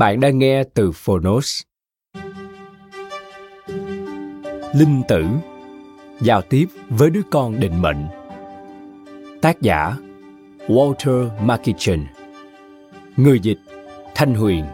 [0.00, 1.62] Bạn đang nghe từ Phonos.
[4.72, 5.26] Linh tử
[6.20, 8.06] Giao tiếp với đứa con định mệnh.
[9.42, 9.96] Tác giả,
[10.66, 12.06] Walter Markichin
[13.16, 13.58] Người dịch,
[14.14, 14.64] Thanh Huyền.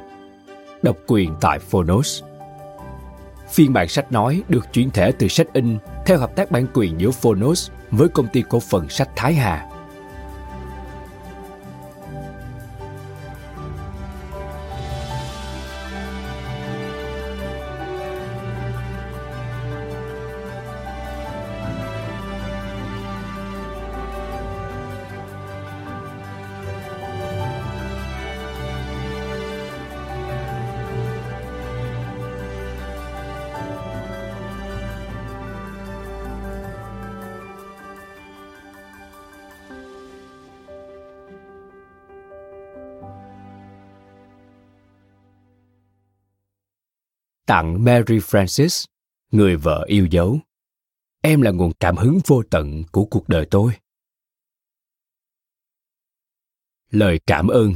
[0.83, 2.23] Độc quyền tại Phonos.
[3.49, 7.01] Phiên bản sách nói được chuyển thể từ sách in theo hợp tác bản quyền
[7.01, 9.76] giữa Phonos với công ty cổ phần sách Thái Hà.
[47.47, 48.85] Tặng Mary Francis,
[49.31, 50.39] người vợ yêu dấu.
[51.23, 53.73] Em là nguồn cảm hứng vô tận của cuộc đời tôi.
[56.91, 57.75] Lời cảm ơn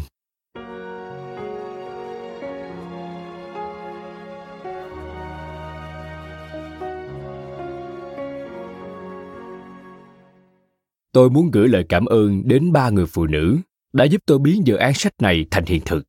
[11.13, 13.59] Tôi muốn gửi lời cảm ơn đến ba người phụ nữ
[13.93, 16.03] đã giúp tôi biến dự án sách này thành hiện thực.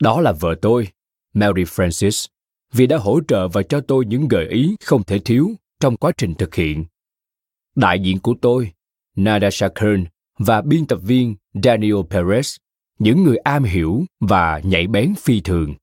[0.00, 0.88] Đó là vợ tôi,
[1.34, 2.26] Mary Francis,
[2.72, 6.12] vì đã hỗ trợ và cho tôi những gợi ý không thể thiếu trong quá
[6.16, 6.84] trình thực hiện.
[7.74, 8.72] Đại diện của tôi,
[9.16, 10.04] Nada Shakern
[10.38, 12.56] và biên tập viên Daniel Perez,
[12.98, 15.74] những người am hiểu và nhạy bén phi thường.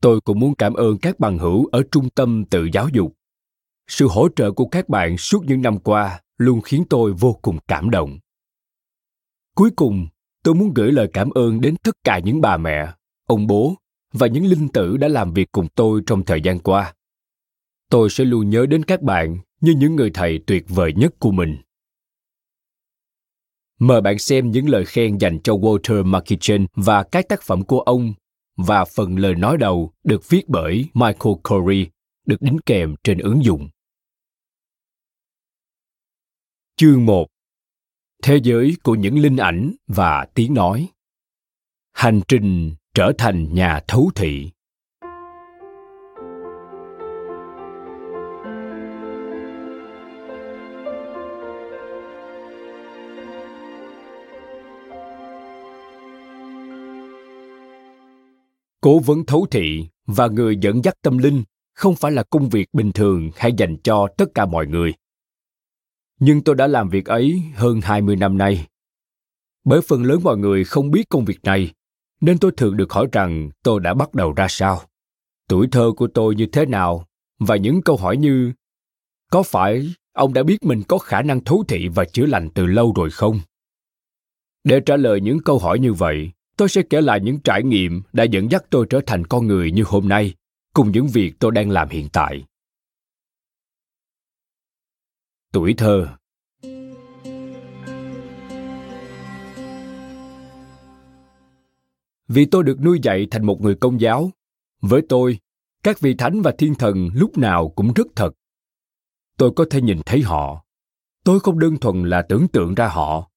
[0.00, 3.14] Tôi cũng muốn cảm ơn các bằng hữu ở trung tâm tự giáo dục.
[3.88, 7.58] Sự hỗ trợ của các bạn suốt những năm qua luôn khiến tôi vô cùng
[7.68, 8.18] cảm động.
[9.54, 10.08] Cuối cùng,
[10.42, 12.92] tôi muốn gửi lời cảm ơn đến tất cả những bà mẹ,
[13.26, 13.74] ông bố
[14.12, 16.94] và những linh tử đã làm việc cùng tôi trong thời gian qua.
[17.88, 21.30] Tôi sẽ luôn nhớ đến các bạn như những người thầy tuyệt vời nhất của
[21.30, 21.56] mình.
[23.78, 27.80] Mời bạn xem những lời khen dành cho Walter Markichin và các tác phẩm của
[27.80, 28.14] ông
[28.56, 31.86] và phần lời nói đầu được viết bởi Michael Corey
[32.26, 33.68] được đính kèm trên ứng dụng.
[36.76, 37.26] Chương 1
[38.22, 40.88] Thế giới của những linh ảnh và tiếng nói
[41.92, 44.50] Hành trình trở thành nhà thấu thị
[58.80, 61.42] cố vấn thấu thị và người dẫn dắt tâm linh
[61.74, 64.94] không phải là công việc bình thường hay dành cho tất cả mọi người.
[66.18, 68.66] Nhưng tôi đã làm việc ấy hơn 20 năm nay.
[69.64, 71.72] Bởi phần lớn mọi người không biết công việc này,
[72.20, 74.82] nên tôi thường được hỏi rằng tôi đã bắt đầu ra sao?
[75.48, 77.06] Tuổi thơ của tôi như thế nào?
[77.38, 78.52] Và những câu hỏi như,
[79.30, 82.66] có phải ông đã biết mình có khả năng thú thị và chữa lành từ
[82.66, 83.40] lâu rồi không?
[84.64, 88.02] Để trả lời những câu hỏi như vậy, tôi sẽ kể lại những trải nghiệm
[88.12, 90.34] đã dẫn dắt tôi trở thành con người như hôm nay,
[90.74, 92.44] cùng những việc tôi đang làm hiện tại.
[95.52, 96.08] Tuổi thơ
[102.32, 104.30] vì tôi được nuôi dạy thành một người công giáo.
[104.80, 105.38] Với tôi,
[105.82, 108.30] các vị thánh và thiên thần lúc nào cũng rất thật.
[109.36, 110.64] Tôi có thể nhìn thấy họ.
[111.24, 113.30] Tôi không đơn thuần là tưởng tượng ra họ.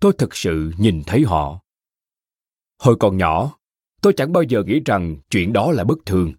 [0.00, 1.60] Tôi thực sự nhìn thấy họ.
[2.78, 3.58] Hồi còn nhỏ,
[4.02, 6.32] tôi chẳng bao giờ nghĩ rằng chuyện đó là bất thường.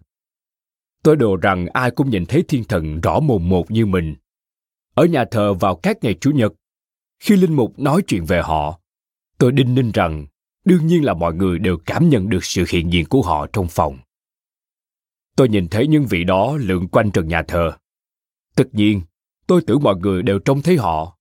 [1.04, 4.16] Tôi đồ rằng ai cũng nhìn thấy thiên thần rõ mồn một như mình.
[4.94, 6.54] Ở nhà thờ vào các ngày Chủ nhật,
[7.20, 8.80] khi linh mục nói chuyện về họ,
[9.38, 10.28] tôi đinh ninh rằng
[10.68, 13.68] đương nhiên là mọi người đều cảm nhận được sự hiện diện của họ trong
[13.68, 13.98] phòng.
[15.36, 17.72] Tôi nhìn thấy những vị đó lượn quanh trần nhà thờ.
[18.56, 19.02] Tất nhiên,
[19.48, 21.18] tôi tưởng mọi người đều trông thấy họ.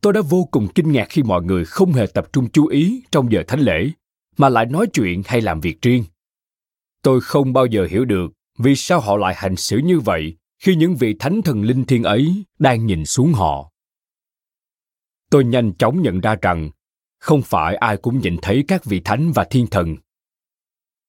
[0.00, 3.02] Tôi đã vô cùng kinh ngạc khi mọi người không hề tập trung chú ý
[3.10, 3.90] trong giờ thánh lễ,
[4.36, 6.04] mà lại nói chuyện hay làm việc riêng.
[7.02, 10.76] Tôi không bao giờ hiểu được vì sao họ lại hành xử như vậy khi
[10.76, 13.70] những vị thánh thần linh thiêng ấy đang nhìn xuống họ.
[15.30, 16.70] Tôi nhanh chóng nhận ra rằng
[17.22, 19.96] không phải ai cũng nhìn thấy các vị thánh và thiên thần.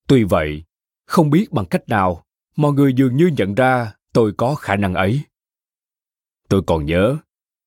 [0.07, 0.63] Tuy vậy,
[1.05, 2.25] không biết bằng cách nào,
[2.55, 5.21] mọi người dường như nhận ra tôi có khả năng ấy.
[6.49, 7.17] Tôi còn nhớ,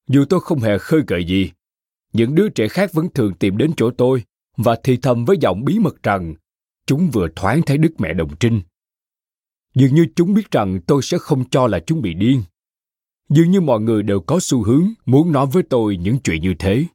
[0.09, 1.51] dù tôi không hề khơi gợi gì,
[2.13, 4.25] những đứa trẻ khác vẫn thường tìm đến chỗ tôi
[4.57, 6.35] và thì thầm với giọng bí mật rằng
[6.87, 8.61] chúng vừa thoáng thấy Đức Mẹ Đồng Trinh.
[9.75, 12.43] Dường như chúng biết rằng tôi sẽ không cho là chúng bị điên.
[13.29, 16.55] Dường như mọi người đều có xu hướng muốn nói với tôi những chuyện như
[16.59, 16.87] thế.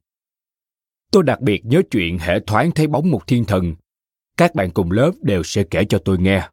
[1.11, 3.75] Tôi đặc biệt nhớ chuyện hệ thoáng thấy bóng một thiên thần.
[4.37, 6.49] Các bạn cùng lớp đều sẽ kể cho tôi nghe.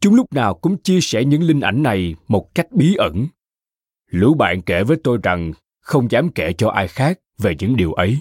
[0.00, 3.26] Chúng lúc nào cũng chia sẻ những linh ảnh này một cách bí ẩn.
[4.06, 7.92] Lũ bạn kể với tôi rằng không dám kể cho ai khác về những điều
[7.92, 8.18] ấy.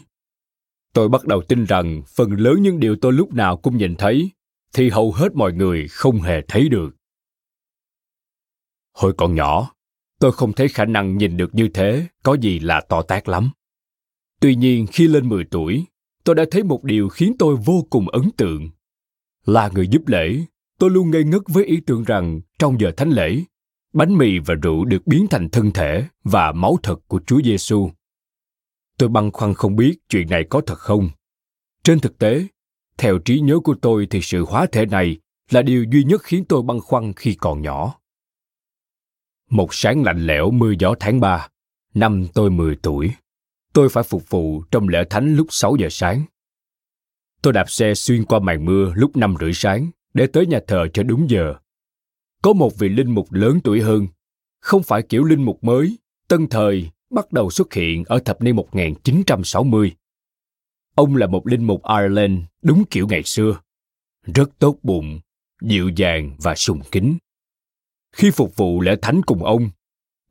[0.93, 4.31] Tôi bắt đầu tin rằng phần lớn những điều tôi lúc nào cũng nhìn thấy
[4.73, 6.95] thì hầu hết mọi người không hề thấy được.
[8.93, 9.71] Hồi còn nhỏ,
[10.19, 13.51] tôi không thấy khả năng nhìn được như thế có gì là to tát lắm.
[14.39, 15.85] Tuy nhiên khi lên 10 tuổi,
[16.23, 18.69] tôi đã thấy một điều khiến tôi vô cùng ấn tượng.
[19.45, 20.45] Là người giúp lễ,
[20.79, 23.43] tôi luôn ngây ngất với ý tưởng rằng trong giờ thánh lễ,
[23.93, 27.89] bánh mì và rượu được biến thành thân thể và máu thật của Chúa Giêsu.
[28.97, 31.09] Tôi băn khoăn không biết chuyện này có thật không.
[31.83, 32.47] Trên thực tế,
[32.97, 35.17] theo trí nhớ của tôi thì sự hóa thể này
[35.49, 37.95] là điều duy nhất khiến tôi băn khoăn khi còn nhỏ.
[39.49, 41.47] Một sáng lạnh lẽo mưa gió tháng 3,
[41.93, 43.11] năm tôi 10 tuổi,
[43.75, 46.25] tôi phải phục vụ trong lễ thánh lúc 6 giờ sáng.
[47.41, 50.87] Tôi đạp xe xuyên qua màn mưa lúc 5 rưỡi sáng để tới nhà thờ
[50.93, 51.53] cho đúng giờ.
[52.41, 54.07] Có một vị linh mục lớn tuổi hơn,
[54.59, 58.55] không phải kiểu linh mục mới, tân thời bắt đầu xuất hiện ở thập niên
[58.55, 59.91] 1960.
[60.95, 63.59] Ông là một linh mục Ireland đúng kiểu ngày xưa.
[64.33, 65.19] Rất tốt bụng,
[65.61, 67.17] dịu dàng và sùng kính.
[68.11, 69.69] Khi phục vụ lễ thánh cùng ông,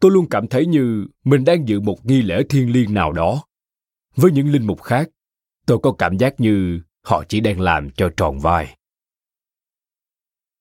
[0.04, 3.44] tôi luôn cảm thấy như mình đang dự một nghi lễ thiêng liêng nào đó.
[4.16, 5.08] Với những linh mục khác,
[5.66, 8.76] tôi có cảm giác như họ chỉ đang làm cho tròn vai.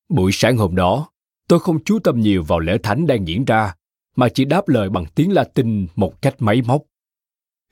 [0.10, 1.10] Buổi sáng hôm đó,
[1.48, 3.76] tôi không chú tâm nhiều vào lễ thánh đang diễn ra,
[4.16, 6.82] mà chỉ đáp lời bằng tiếng Latin một cách máy móc.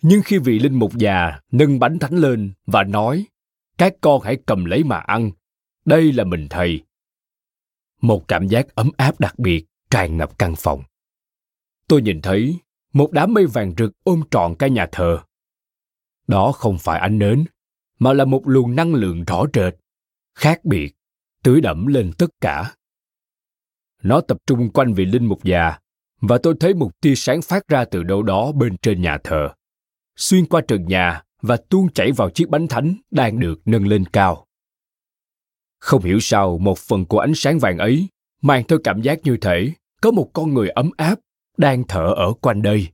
[0.01, 3.25] Nhưng khi vị linh mục già nâng bánh thánh lên và nói,
[3.77, 5.31] các con hãy cầm lấy mà ăn,
[5.85, 6.81] đây là mình thầy.
[8.01, 10.83] Một cảm giác ấm áp đặc biệt tràn ngập căn phòng.
[11.91, 12.59] Tôi nhìn thấy
[12.93, 15.19] một đám mây vàng rực ôm trọn cả nhà thờ.
[16.27, 17.45] Đó không phải ánh nến,
[17.99, 19.75] mà là một luồng năng lượng rõ rệt,
[20.35, 20.95] khác biệt,
[21.43, 22.75] tưới đẫm lên tất cả.
[24.03, 25.79] Nó tập trung quanh vị linh mục già,
[26.21, 29.49] và tôi thấy một tia sáng phát ra từ đâu đó bên trên nhà thờ,
[30.15, 34.05] xuyên qua trần nhà và tuôn chảy vào chiếc bánh thánh đang được nâng lên
[34.05, 34.45] cao.
[35.79, 38.07] Không hiểu sao một phần của ánh sáng vàng ấy
[38.41, 39.71] mang theo cảm giác như thể
[40.01, 41.19] có một con người ấm áp
[41.57, 42.87] đang thở ở quanh đây.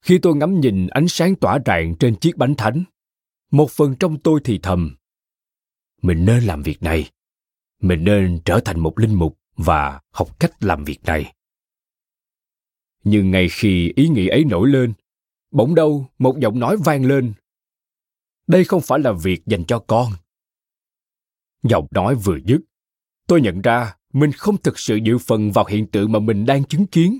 [0.00, 2.84] Khi tôi ngắm nhìn ánh sáng tỏa rạng trên chiếc bánh thánh,
[3.50, 4.96] một phần trong tôi thì thầm.
[6.02, 7.10] Mình nên làm việc này.
[7.80, 11.34] Mình nên trở thành một linh mục và học cách làm việc này.
[13.04, 14.92] Nhưng ngay khi ý nghĩ ấy nổi lên,
[15.50, 17.32] bỗng đâu một giọng nói vang lên.
[18.46, 20.12] Đây không phải là việc dành cho con.
[21.62, 22.60] Giọng nói vừa dứt,
[23.26, 26.64] tôi nhận ra mình không thực sự dự phần vào hiện tượng mà mình đang
[26.64, 27.18] chứng kiến.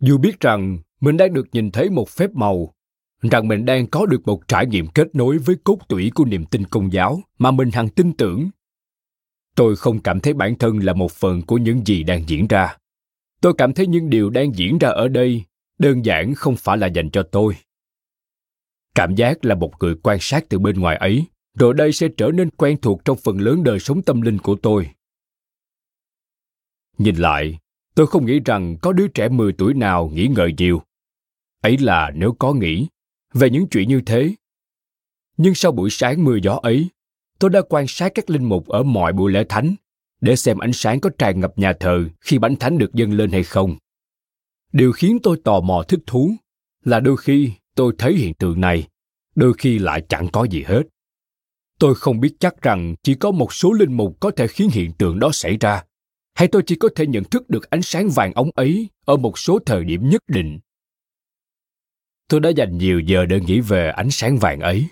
[0.00, 2.74] Dù biết rằng mình đang được nhìn thấy một phép màu,
[3.30, 6.46] rằng mình đang có được một trải nghiệm kết nối với cốt tủy của niềm
[6.46, 8.50] tin công giáo mà mình hằng tin tưởng.
[9.56, 12.76] Tôi không cảm thấy bản thân là một phần của những gì đang diễn ra.
[13.40, 15.44] Tôi cảm thấy những điều đang diễn ra ở đây
[15.78, 17.54] đơn giản không phải là dành cho tôi.
[18.94, 21.24] Cảm giác là một người quan sát từ bên ngoài ấy,
[21.58, 24.54] rồi đây sẽ trở nên quen thuộc trong phần lớn đời sống tâm linh của
[24.54, 24.88] tôi.
[26.98, 27.58] Nhìn lại,
[27.94, 30.82] tôi không nghĩ rằng có đứa trẻ 10 tuổi nào nghĩ ngợi nhiều.
[31.60, 32.86] Ấy là nếu có nghĩ
[33.32, 34.34] về những chuyện như thế.
[35.36, 36.88] Nhưng sau buổi sáng mưa gió ấy,
[37.38, 39.74] tôi đã quan sát các linh mục ở mọi buổi lễ thánh
[40.20, 43.32] để xem ánh sáng có tràn ngập nhà thờ khi bánh thánh được dâng lên
[43.32, 43.76] hay không.
[44.72, 46.32] Điều khiến tôi tò mò thích thú
[46.84, 48.88] là đôi khi tôi thấy hiện tượng này,
[49.34, 50.82] đôi khi lại chẳng có gì hết.
[51.78, 54.92] Tôi không biết chắc rằng chỉ có một số linh mục có thể khiến hiện
[54.92, 55.84] tượng đó xảy ra,
[56.34, 59.38] hay tôi chỉ có thể nhận thức được ánh sáng vàng ống ấy ở một
[59.38, 60.58] số thời điểm nhất định.
[62.28, 64.86] Tôi đã dành nhiều giờ để nghĩ về ánh sáng vàng ấy.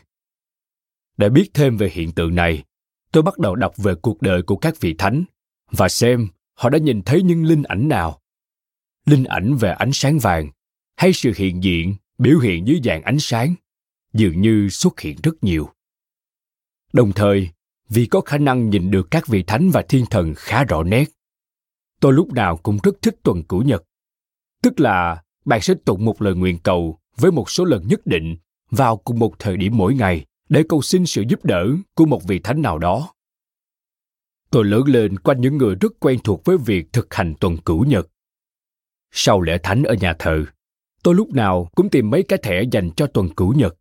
[1.16, 2.64] Để biết thêm về hiện tượng này,
[3.12, 5.24] tôi bắt đầu đọc về cuộc đời của các vị thánh
[5.70, 8.20] và xem họ đã nhìn thấy những linh ảnh nào.
[9.06, 10.50] Linh ảnh về ánh sáng vàng
[10.96, 13.54] hay sự hiện diện biểu hiện dưới dạng ánh sáng
[14.12, 15.68] dường như xuất hiện rất nhiều
[16.92, 17.50] đồng thời
[17.88, 21.04] vì có khả năng nhìn được các vị thánh và thiên thần khá rõ nét
[22.02, 23.84] tôi lúc nào cũng rất thích tuần cửu nhật.
[24.62, 28.36] Tức là bạn sẽ tụng một lời nguyện cầu với một số lần nhất định
[28.70, 32.24] vào cùng một thời điểm mỗi ngày để cầu xin sự giúp đỡ của một
[32.24, 33.14] vị thánh nào đó.
[34.50, 37.84] Tôi lớn lên quanh những người rất quen thuộc với việc thực hành tuần cửu
[37.84, 38.08] nhật.
[39.10, 40.44] Sau lễ thánh ở nhà thờ,
[41.02, 43.76] tôi lúc nào cũng tìm mấy cái thẻ dành cho tuần cửu nhật.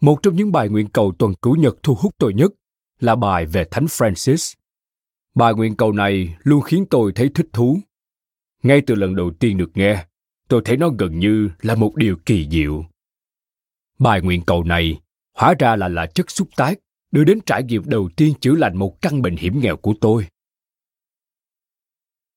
[0.00, 2.52] Một trong những bài nguyện cầu tuần cửu nhật thu hút tôi nhất
[3.00, 4.57] là bài về Thánh Francis.
[5.38, 7.78] Bài nguyện cầu này luôn khiến tôi thấy thích thú.
[8.62, 10.06] Ngay từ lần đầu tiên được nghe,
[10.48, 12.84] tôi thấy nó gần như là một điều kỳ diệu.
[13.98, 15.00] Bài nguyện cầu này
[15.34, 16.78] hóa ra là là chất xúc tác
[17.10, 20.26] đưa đến trải nghiệm đầu tiên chữa lành một căn bệnh hiểm nghèo của tôi.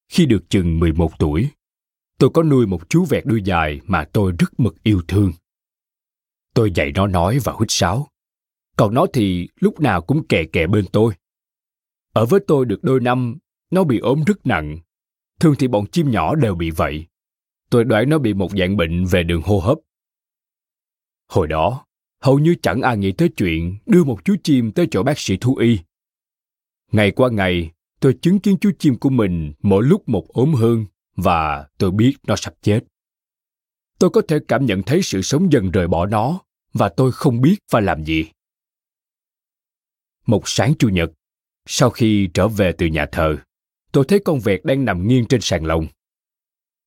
[0.07, 1.49] Khi được chừng 11 tuổi,
[2.17, 5.31] tôi có nuôi một chú vẹt đuôi dài mà tôi rất mực yêu thương.
[6.53, 8.07] Tôi dạy nó nói và hít sáo.
[8.77, 11.13] Còn nó thì lúc nào cũng kè kè bên tôi.
[12.13, 13.37] Ở với tôi được đôi năm,
[13.71, 14.77] nó bị ốm rất nặng.
[15.39, 17.05] Thường thì bọn chim nhỏ đều bị vậy.
[17.69, 19.77] Tôi đoán nó bị một dạng bệnh về đường hô hấp.
[21.27, 21.85] Hồi đó,
[22.21, 25.37] hầu như chẳng ai nghĩ tới chuyện đưa một chú chim tới chỗ bác sĩ
[25.37, 25.79] thú y.
[26.91, 30.85] Ngày qua ngày, tôi chứng kiến chú chim của mình mỗi lúc một ốm hơn
[31.15, 32.83] và tôi biết nó sắp chết
[33.99, 36.41] tôi có thể cảm nhận thấy sự sống dần rời bỏ nó
[36.73, 38.25] và tôi không biết phải làm gì
[40.25, 41.11] một sáng chủ nhật
[41.65, 43.37] sau khi trở về từ nhà thờ,
[43.91, 45.87] tôi thấy con vẹt đang nằm nghiêng trên sàn lồng.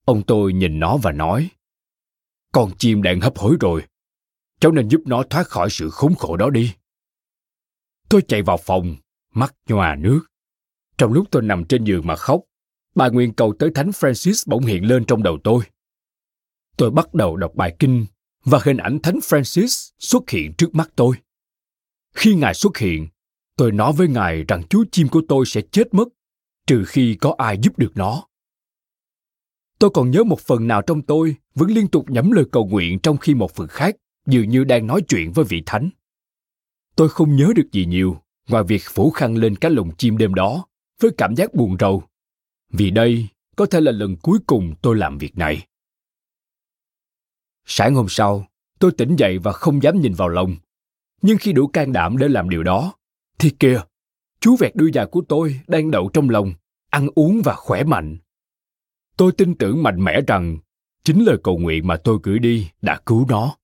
[0.04, 1.50] Ông tôi nhìn nó và nói,
[2.52, 3.83] con chim đang hấp hối rồi.
[4.61, 6.75] Cháu nên giúp nó thoát khỏi sự khốn khổ đó đi.
[8.09, 8.97] Tôi chạy vào phòng,
[9.35, 10.21] mắt nhòa nước.
[10.99, 12.40] Trong lúc tôi nằm trên giường mà khóc,
[12.95, 15.64] bài nguyện cầu tới thánh francis bỗng hiện lên trong đầu tôi.
[16.76, 18.07] Tôi bắt đầu đọc bài kinh
[18.45, 21.16] và hình ảnh thánh francis xuất hiện trước mắt tôi.
[22.14, 23.09] Khi ngài xuất hiện
[23.56, 26.08] tôi nói với ngài rằng chú chim của tôi sẽ chết mất
[26.66, 28.26] trừ khi có ai giúp được nó
[29.78, 32.99] tôi còn nhớ một phần nào trong tôi vẫn liên tục nhẩm lời cầu nguyện
[32.99, 33.96] trong khi một phần khác
[34.26, 35.90] dường như đang nói chuyện với vị thánh
[36.96, 38.16] tôi không nhớ được gì nhiều
[38.49, 40.66] ngoài việc phủ khăn lên cái lồng chim đêm đó
[41.00, 42.02] với cảm giác buồn rầu
[42.70, 45.66] vì đây có thể là lần cuối cùng tôi làm việc này
[47.64, 48.46] Sáng hôm sau,
[48.78, 50.56] tôi tỉnh dậy và không dám nhìn vào lồng.
[51.23, 52.94] Nhưng khi đủ can đảm để làm điều đó,
[53.38, 53.80] thì kìa,
[54.40, 56.54] chú vẹt đuôi dài của tôi đang đậu trong lòng
[56.90, 58.18] ăn uống và khỏe mạnh.
[59.16, 60.58] Tôi tin tưởng mạnh mẽ rằng
[61.04, 63.56] chính lời cầu nguyện mà tôi gửi đi đã cứu nó.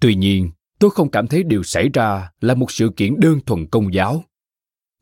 [0.00, 3.66] Tuy nhiên, tôi không cảm thấy điều xảy ra là một sự kiện đơn thuần
[3.66, 4.24] công giáo.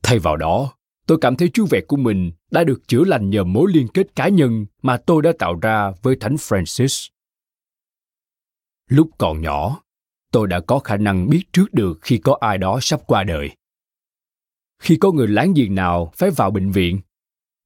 [0.02, 0.72] Thay vào đó,
[1.06, 4.16] tôi cảm thấy chú vẹt của mình đã được chữa lành nhờ mối liên kết
[4.16, 7.08] cá nhân mà tôi đã tạo ra với Thánh Francis.
[8.88, 9.82] Lúc còn nhỏ,
[10.32, 13.50] tôi đã có khả năng biết trước được khi có ai đó sắp qua đời.
[14.80, 17.00] Khi có người láng giềng nào phải vào bệnh viện,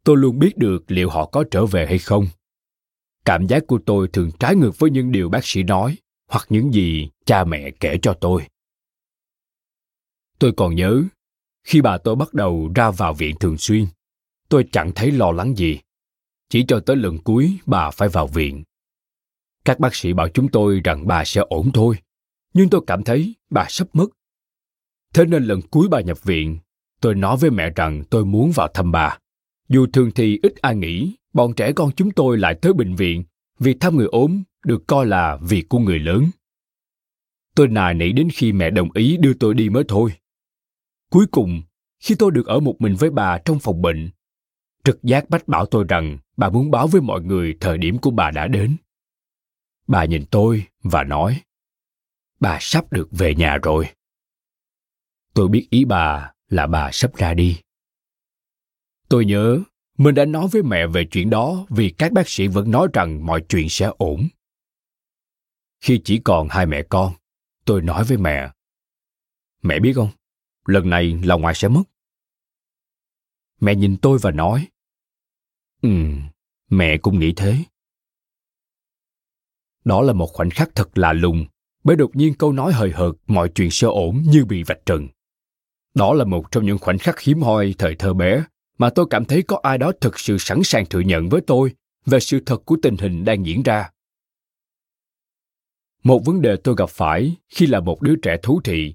[0.04, 2.26] tôi luôn biết được liệu họ có trở về hay không.
[3.24, 5.96] Cảm giác của tôi thường trái ngược với những điều bác sĩ nói
[6.30, 8.42] hoặc những gì cha mẹ kể cho tôi.
[10.38, 11.02] Tôi còn nhớ,
[11.66, 13.86] khi bà tôi bắt đầu ra vào viện thường xuyên,
[14.48, 15.78] tôi chẳng thấy lo lắng gì.
[16.48, 18.64] Chỉ cho tới lần cuối bà phải vào viện
[19.64, 21.96] các bác sĩ bảo chúng tôi rằng bà sẽ ổn thôi,
[22.54, 24.06] nhưng tôi cảm thấy bà sắp mất.
[25.14, 26.58] Thế nên lần cuối bà nhập viện,
[27.04, 29.18] tôi nói với mẹ rằng tôi muốn vào thăm bà.
[29.68, 33.24] Dù thường thì ít ai nghĩ bọn trẻ con chúng tôi lại tới bệnh viện
[33.58, 36.30] vì thăm người ốm được coi là việc của người lớn.
[37.54, 40.12] Tôi nài nỉ đến khi mẹ đồng ý đưa tôi đi mới thôi.
[41.10, 41.62] Cuối cùng,
[42.00, 44.10] khi tôi được ở một mình với bà trong phòng bệnh,
[44.84, 48.10] trực giác bách bảo tôi rằng bà muốn báo với mọi người thời điểm của
[48.10, 48.76] bà đã đến.
[49.86, 51.40] Bà nhìn tôi và nói,
[52.40, 53.86] bà sắp được về nhà rồi.
[55.34, 57.60] Tôi biết ý bà là bà sắp ra đi.
[59.08, 59.62] Tôi nhớ
[59.98, 63.26] mình đã nói với mẹ về chuyện đó vì các bác sĩ vẫn nói rằng
[63.26, 64.28] mọi chuyện sẽ ổn.
[65.80, 67.12] Khi chỉ còn hai mẹ con,
[67.64, 68.50] tôi nói với mẹ.
[69.62, 70.10] Mẹ biết không,
[70.66, 71.82] lần này là ngoại sẽ mất.
[73.60, 74.68] Mẹ nhìn tôi và nói.
[75.82, 75.90] Ừ,
[76.70, 77.56] mẹ cũng nghĩ thế.
[79.84, 81.46] Đó là một khoảnh khắc thật lạ lùng,
[81.84, 85.08] bởi đột nhiên câu nói hời hợt mọi chuyện sẽ ổn như bị vạch trần.
[85.94, 88.44] Đó là một trong những khoảnh khắc hiếm hoi thời thơ bé
[88.78, 91.72] mà tôi cảm thấy có ai đó thực sự sẵn sàng thừa nhận với tôi
[92.06, 93.90] về sự thật của tình hình đang diễn ra.
[96.02, 98.94] Một vấn đề tôi gặp phải khi là một đứa trẻ thú thị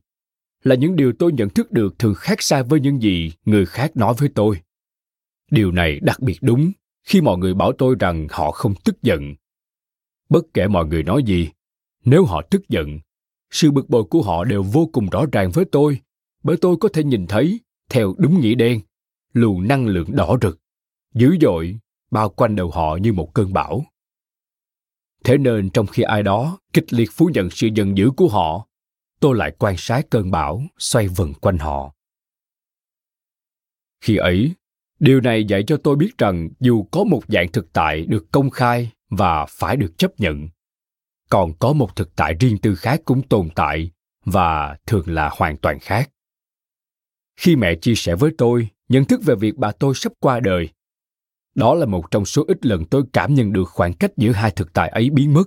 [0.63, 3.98] là những điều tôi nhận thức được thường khác xa với những gì người khác
[3.98, 4.60] nói với tôi.
[5.51, 6.72] Điều này đặc biệt đúng
[7.03, 9.36] khi mọi người bảo tôi rằng họ không tức giận.
[10.29, 11.50] Bất kể mọi người nói gì,
[12.06, 13.00] nếu họ tức giận,
[13.51, 16.00] sự bực bội của họ đều vô cùng rõ ràng với tôi,
[16.43, 18.81] bởi tôi có thể nhìn thấy, theo đúng nghĩa đen,
[19.34, 20.60] luồng năng lượng đỏ rực,
[21.13, 21.79] dữ dội,
[22.12, 23.86] bao quanh đầu họ như một cơn bão.
[25.24, 28.67] Thế nên trong khi ai đó kịch liệt phủ nhận sự giận dữ của họ,
[29.19, 31.93] tôi lại quan sát cơn bão xoay vần quanh họ.
[34.01, 34.53] Khi ấy,
[35.00, 38.50] điều này dạy cho tôi biết rằng dù có một dạng thực tại được công
[38.50, 40.50] khai và phải được chấp nhận,
[41.29, 43.91] còn có một thực tại riêng tư khác cũng tồn tại
[44.25, 46.10] và thường là hoàn toàn khác.
[47.39, 50.69] Khi mẹ chia sẻ với tôi nhận thức về việc bà tôi sắp qua đời,
[51.55, 54.51] đó là một trong số ít lần tôi cảm nhận được khoảng cách giữa hai
[54.51, 55.43] thực tại ấy biến mất.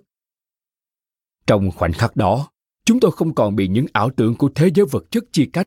[1.47, 2.51] Trong khoảnh khắc đó,
[2.85, 5.67] chúng tôi không còn bị những ảo tưởng của thế giới vật chất chia cách.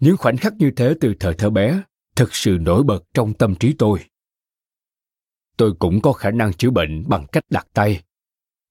[0.00, 1.82] Những khoảnh khắc như thế từ thời thơ bé
[2.16, 3.98] thực sự nổi bật trong tâm trí tôi.
[5.56, 8.02] Tôi cũng có khả năng chữa bệnh bằng cách đặt tay.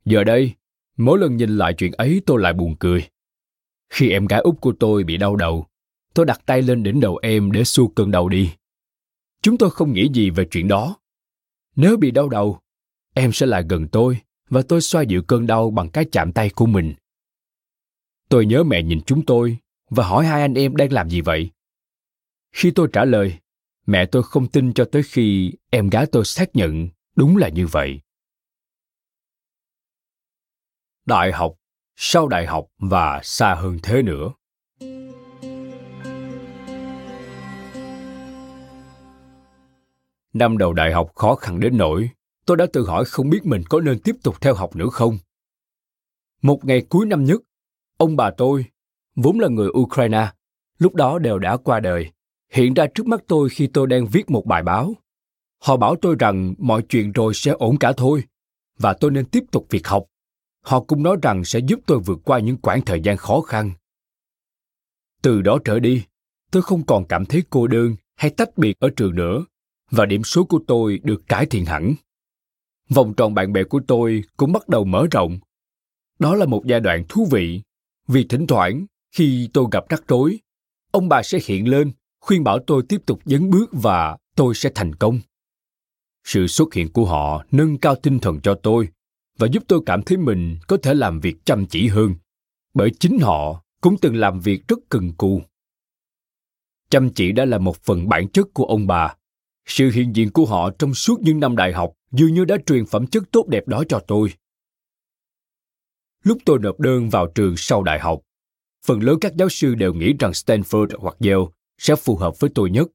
[0.06, 0.54] Giờ đây,
[0.98, 3.08] mỗi lần nhìn lại chuyện ấy tôi lại buồn cười.
[3.90, 5.68] Khi em gái út của tôi bị đau đầu,
[6.16, 8.54] tôi đặt tay lên đỉnh đầu em để xua cơn đau đi.
[9.42, 10.98] Chúng tôi không nghĩ gì về chuyện đó.
[11.76, 12.60] Nếu bị đau đầu,
[13.14, 16.50] em sẽ lại gần tôi và tôi xoa dịu cơn đau bằng cái chạm tay
[16.50, 16.94] của mình.
[18.30, 19.58] Tôi nhớ mẹ nhìn chúng tôi
[19.90, 21.52] và hỏi hai anh em đang làm gì vậy.
[22.52, 23.40] Khi tôi trả lời,
[23.86, 27.68] mẹ tôi không tin cho tới khi em gái tôi xác nhận đúng là như
[27.68, 28.02] vậy.
[31.06, 31.56] Đại học,
[31.96, 34.32] sau đại học và xa hơn thế nữa.
[40.36, 42.10] Năm đầu đại học khó khăn đến nỗi
[42.46, 45.18] tôi đã tự hỏi không biết mình có nên tiếp tục theo học nữa không.
[46.42, 47.42] Một ngày cuối năm nhất,
[47.98, 48.66] ông bà tôi,
[49.16, 50.28] vốn là người Ukraine,
[50.78, 52.12] lúc đó đều đã qua đời,
[52.52, 54.94] hiện ra trước mắt tôi khi tôi đang viết một bài báo.
[55.62, 58.24] Họ bảo tôi rằng mọi chuyện rồi sẽ ổn cả thôi,
[58.80, 60.06] và tôi nên tiếp tục việc học.
[60.62, 63.72] Họ cũng nói rằng sẽ giúp tôi vượt qua những quãng thời gian khó khăn.
[65.22, 66.04] Từ đó trở đi,
[66.52, 69.46] tôi không còn cảm thấy cô đơn hay tách biệt ở trường nữa,
[69.92, 71.94] và điểm số của tôi được cải thiện hẳn.
[72.90, 75.40] Vòng tròn bạn bè của tôi cũng bắt đầu mở rộng.
[76.20, 77.62] Đó là một giai đoạn thú vị,
[78.08, 80.40] vì thỉnh thoảng khi tôi gặp rắc rối,
[80.92, 84.72] ông bà sẽ hiện lên khuyên bảo tôi tiếp tục dấn bước và tôi sẽ
[84.76, 85.20] thành công.
[86.24, 88.90] Sự xuất hiện của họ nâng cao tinh thần cho tôi
[89.38, 92.16] và giúp tôi cảm thấy mình có thể làm việc chăm chỉ hơn,
[92.74, 95.42] bởi chính họ cũng từng làm việc rất cần cù.
[96.90, 99.16] Chăm chỉ đã là một phần bản chất của ông bà.
[99.66, 102.86] Sự hiện diện của họ trong suốt những năm đại học dường như đã truyền
[102.86, 104.34] phẩm chất tốt đẹp đó cho tôi.
[106.24, 108.22] Lúc tôi nộp đơn vào trường sau đại học,
[108.86, 111.46] phần lớn các giáo sư đều nghĩ rằng Stanford hoặc Yale
[111.78, 112.88] sẽ phù hợp với tôi nhất.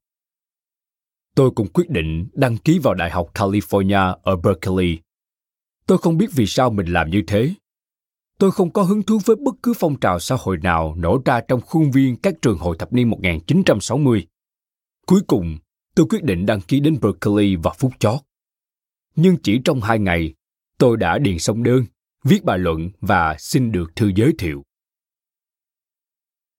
[1.35, 4.99] Tôi cũng quyết định đăng ký vào Đại học California ở Berkeley.
[5.87, 7.55] Tôi không biết vì sao mình làm như thế.
[8.39, 11.41] Tôi không có hứng thú với bất cứ phong trào xã hội nào nổ ra
[11.49, 14.27] trong khuôn viên các trường hồi thập niên 1960.
[15.07, 15.59] Cuối cùng,
[15.95, 18.21] tôi quyết định đăng ký đến Berkeley vào phút chót.
[19.17, 20.35] Nhưng chỉ trong hai ngày,
[20.79, 21.85] tôi đã điền xong đơn,
[22.25, 24.63] viết bài luận và xin được thư giới thiệu.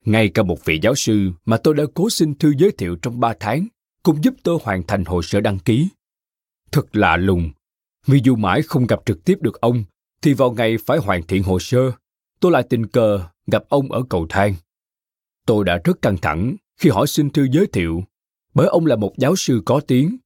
[0.05, 3.19] Ngay cả một vị giáo sư mà tôi đã cố xin thư giới thiệu trong
[3.19, 3.67] ba tháng
[4.03, 5.87] cũng giúp tôi hoàn thành hồ sơ đăng ký.
[6.71, 7.51] Thật lạ lùng,
[8.07, 9.83] vì dù mãi không gặp trực tiếp được ông,
[10.21, 11.91] thì vào ngày phải hoàn thiện hồ sơ,
[12.39, 14.55] tôi lại tình cờ gặp ông ở cầu thang.
[15.45, 18.03] Tôi đã rất căng thẳng khi hỏi xin thư giới thiệu,
[18.53, 20.17] bởi ông là một giáo sư có tiếng.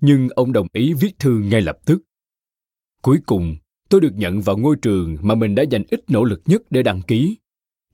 [0.00, 2.02] Nhưng ông đồng ý viết thư ngay lập tức.
[3.02, 3.56] Cuối cùng,
[3.88, 6.82] tôi được nhận vào ngôi trường mà mình đã dành ít nỗ lực nhất để
[6.82, 7.36] đăng ký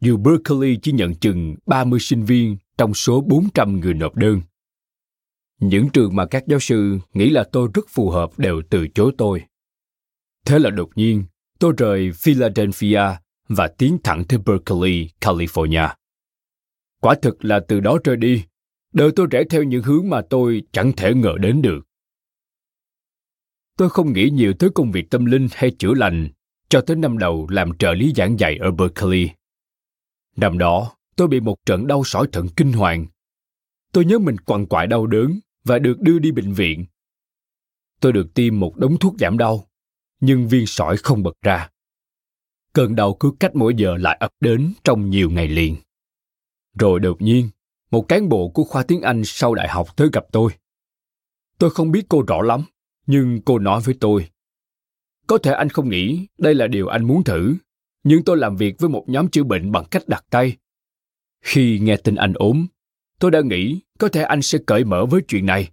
[0.00, 4.40] dù Berkeley chỉ nhận chừng 30 sinh viên trong số 400 người nộp đơn.
[5.60, 9.12] Những trường mà các giáo sư nghĩ là tôi rất phù hợp đều từ chối
[9.18, 9.42] tôi.
[10.46, 11.24] Thế là đột nhiên,
[11.58, 13.02] tôi rời Philadelphia
[13.48, 15.88] và tiến thẳng tới Berkeley, California.
[17.00, 18.44] Quả thực là từ đó trở đi,
[18.92, 21.80] đời tôi rẽ theo những hướng mà tôi chẳng thể ngờ đến được.
[23.76, 26.28] Tôi không nghĩ nhiều tới công việc tâm linh hay chữa lành
[26.68, 29.30] cho tới năm đầu làm trợ lý giảng dạy ở Berkeley.
[30.36, 33.06] Năm đó, tôi bị một trận đau sỏi thận kinh hoàng.
[33.92, 36.86] Tôi nhớ mình quằn quại đau đớn và được đưa đi bệnh viện.
[38.00, 39.66] Tôi được tiêm một đống thuốc giảm đau,
[40.20, 41.68] nhưng viên sỏi không bật ra.
[42.72, 45.76] Cơn đau cứ cách mỗi giờ lại ập đến trong nhiều ngày liền.
[46.78, 47.48] Rồi đột nhiên,
[47.90, 50.52] một cán bộ của khoa tiếng Anh sau đại học tới gặp tôi.
[51.58, 52.64] Tôi không biết cô rõ lắm,
[53.06, 54.30] nhưng cô nói với tôi.
[55.26, 57.54] Có thể anh không nghĩ đây là điều anh muốn thử,
[58.04, 60.56] nhưng tôi làm việc với một nhóm chữa bệnh bằng cách đặt tay.
[61.40, 62.66] Khi nghe tin anh ốm,
[63.18, 65.70] tôi đã nghĩ có thể anh sẽ cởi mở với chuyện này.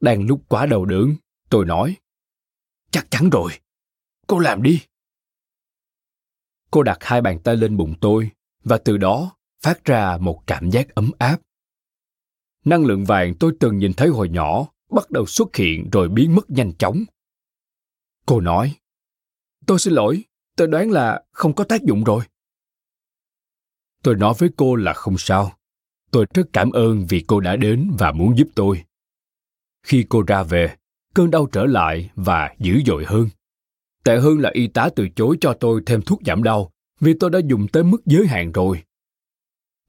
[0.00, 1.14] Đang lúc quá đầu đớn,
[1.50, 1.96] tôi nói.
[2.90, 3.52] Chắc chắn rồi,
[4.26, 4.80] cô làm đi.
[6.70, 8.30] Cô đặt hai bàn tay lên bụng tôi
[8.64, 9.33] và từ đó
[9.64, 11.40] phát ra một cảm giác ấm áp.
[12.64, 16.34] Năng lượng vàng tôi từng nhìn thấy hồi nhỏ bắt đầu xuất hiện rồi biến
[16.34, 17.04] mất nhanh chóng.
[18.26, 18.76] Cô nói,
[19.66, 20.24] tôi xin lỗi,
[20.56, 22.24] tôi đoán là không có tác dụng rồi.
[24.02, 25.52] Tôi nói với cô là không sao.
[26.10, 28.84] Tôi rất cảm ơn vì cô đã đến và muốn giúp tôi.
[29.82, 30.76] Khi cô ra về,
[31.14, 33.28] cơn đau trở lại và dữ dội hơn.
[34.04, 37.30] Tệ hơn là y tá từ chối cho tôi thêm thuốc giảm đau vì tôi
[37.30, 38.82] đã dùng tới mức giới hạn rồi.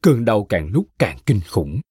[0.02, 1.82] Cơn đau càng lúc càng kinh khủng.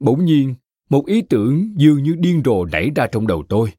[0.00, 0.54] Bỗng nhiên,
[0.90, 3.72] một ý tưởng dường như điên rồ nảy ra trong đầu tôi.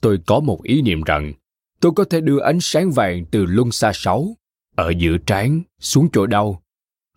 [0.00, 1.32] Tôi có một ý niệm rằng
[1.80, 4.36] tôi có thể đưa ánh sáng vàng từ luân xa sáu
[4.76, 6.62] ở giữa trán xuống chỗ đau,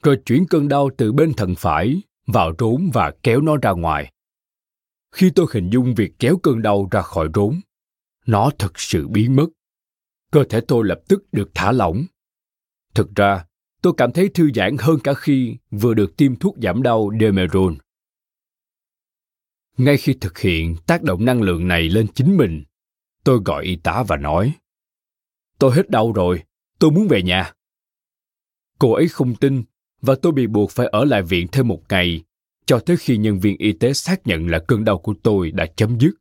[0.04, 4.14] rồi chuyển cơn đau từ bên thận phải vào rốn và kéo nó ra ngoài.
[5.12, 7.60] Khi tôi hình dung việc kéo cơn đau ra khỏi rốn,
[8.26, 9.48] nó thực sự biến mất.
[10.32, 12.06] Cơ thể tôi lập tức được thả lỏng.
[12.96, 13.46] Thực ra,
[13.84, 17.74] tôi cảm thấy thư giãn hơn cả khi vừa được tiêm thuốc giảm đau Demerol.
[19.78, 22.64] Ngay khi thực hiện tác động năng lượng này lên chính mình,
[23.24, 24.54] tôi gọi y tá và nói
[25.60, 26.44] Tôi hết đau rồi,
[26.80, 27.54] tôi muốn về nhà.
[28.80, 29.64] Cô ấy không tin
[30.02, 32.24] và tôi bị buộc phải ở lại viện thêm một ngày
[32.66, 35.66] cho tới khi nhân viên y tế xác nhận là cơn đau của tôi đã
[35.76, 36.12] chấm dứt.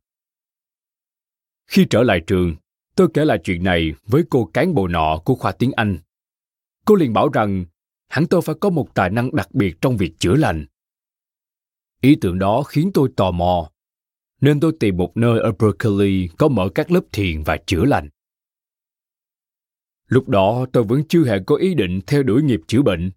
[1.66, 2.56] Khi trở lại trường,
[2.96, 5.98] tôi kể lại chuyện này với cô cán bộ nọ của khoa tiếng Anh.
[6.86, 7.64] Cô liền bảo rằng
[8.08, 10.66] hẳn tôi phải có một tài năng đặc biệt trong việc chữa lành.
[12.00, 13.70] Ý tưởng đó khiến tôi tò mò,
[14.40, 18.08] nên tôi tìm một nơi ở Berkeley có mở các lớp thiền và chữa lành.
[20.08, 23.10] Lúc đó tôi vẫn chưa hề có ý định theo đuổi nghiệp chữa bệnh.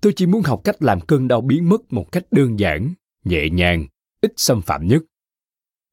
[0.00, 3.48] Tôi chỉ muốn học cách làm cơn đau biến mất một cách đơn giản, nhẹ
[3.48, 3.86] nhàng,
[4.20, 5.02] ít xâm phạm nhất.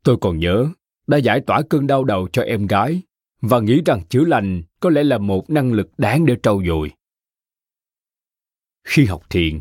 [0.04, 0.68] Tôi còn nhớ
[1.08, 3.02] đã giải tỏa cơn đau đầu cho em gái
[3.42, 6.92] và nghĩ rằng chữa lành có lẽ là một năng lực đáng để trau dồi.
[8.88, 9.60] Khi học thiền,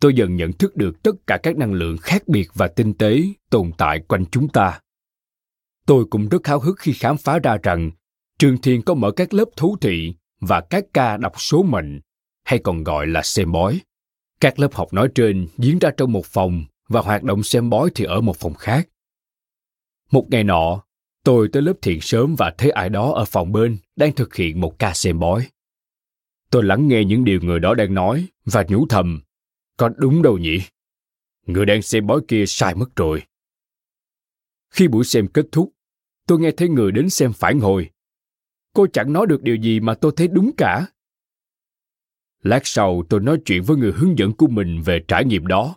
[0.00, 3.22] tôi dần nhận thức được tất cả các năng lượng khác biệt và tinh tế
[3.50, 4.80] tồn tại quanh chúng ta.
[5.86, 7.90] Tôi cũng rất háo hức khi khám phá ra rằng
[8.38, 12.00] Trường Thiền có mở các lớp thú thị và các ca đọc số mệnh,
[12.44, 13.80] hay còn gọi là xem bói.
[14.40, 17.90] Các lớp học nói trên diễn ra trong một phòng và hoạt động xem bói
[17.94, 18.88] thì ở một phòng khác.
[20.10, 20.82] Một ngày nọ,
[21.24, 24.60] tôi tới lớp thiền sớm và thấy ai đó ở phòng bên đang thực hiện
[24.60, 25.48] một ca xem bói.
[26.50, 29.20] Tôi lắng nghe những điều người đó đang nói và nhủ thầm,
[29.76, 30.58] có đúng đâu nhỉ?
[31.46, 33.22] Người đang xem bói kia sai mất rồi.
[34.70, 35.72] Khi buổi xem kết thúc,
[36.26, 37.90] tôi nghe thấy người đến xem phản hồi.
[38.74, 40.86] Cô chẳng nói được điều gì mà tôi thấy đúng cả.
[42.42, 45.76] Lát sau tôi nói chuyện với người hướng dẫn của mình về trải nghiệm đó.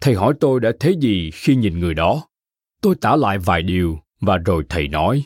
[0.00, 2.28] Thầy hỏi tôi đã thấy gì khi nhìn người đó.
[2.80, 5.24] Tôi tả lại vài điều và rồi thầy nói.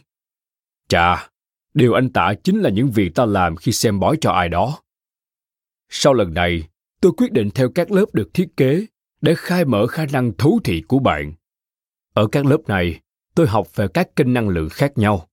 [0.89, 1.29] Chà
[1.75, 4.79] điều anh tả chính là những việc ta làm khi xem bói cho ai đó
[5.89, 6.69] sau lần này
[7.01, 8.87] tôi quyết định theo các lớp được thiết kế
[9.21, 11.33] để khai mở khả năng thấu thị của bạn
[12.15, 13.01] ở các lớp này
[13.35, 15.29] tôi học về các kênh năng lượng khác nhau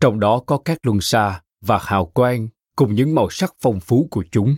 [0.00, 4.08] trong đó có các luân xa và hào quang cùng những màu sắc phong phú
[4.10, 4.56] của chúng.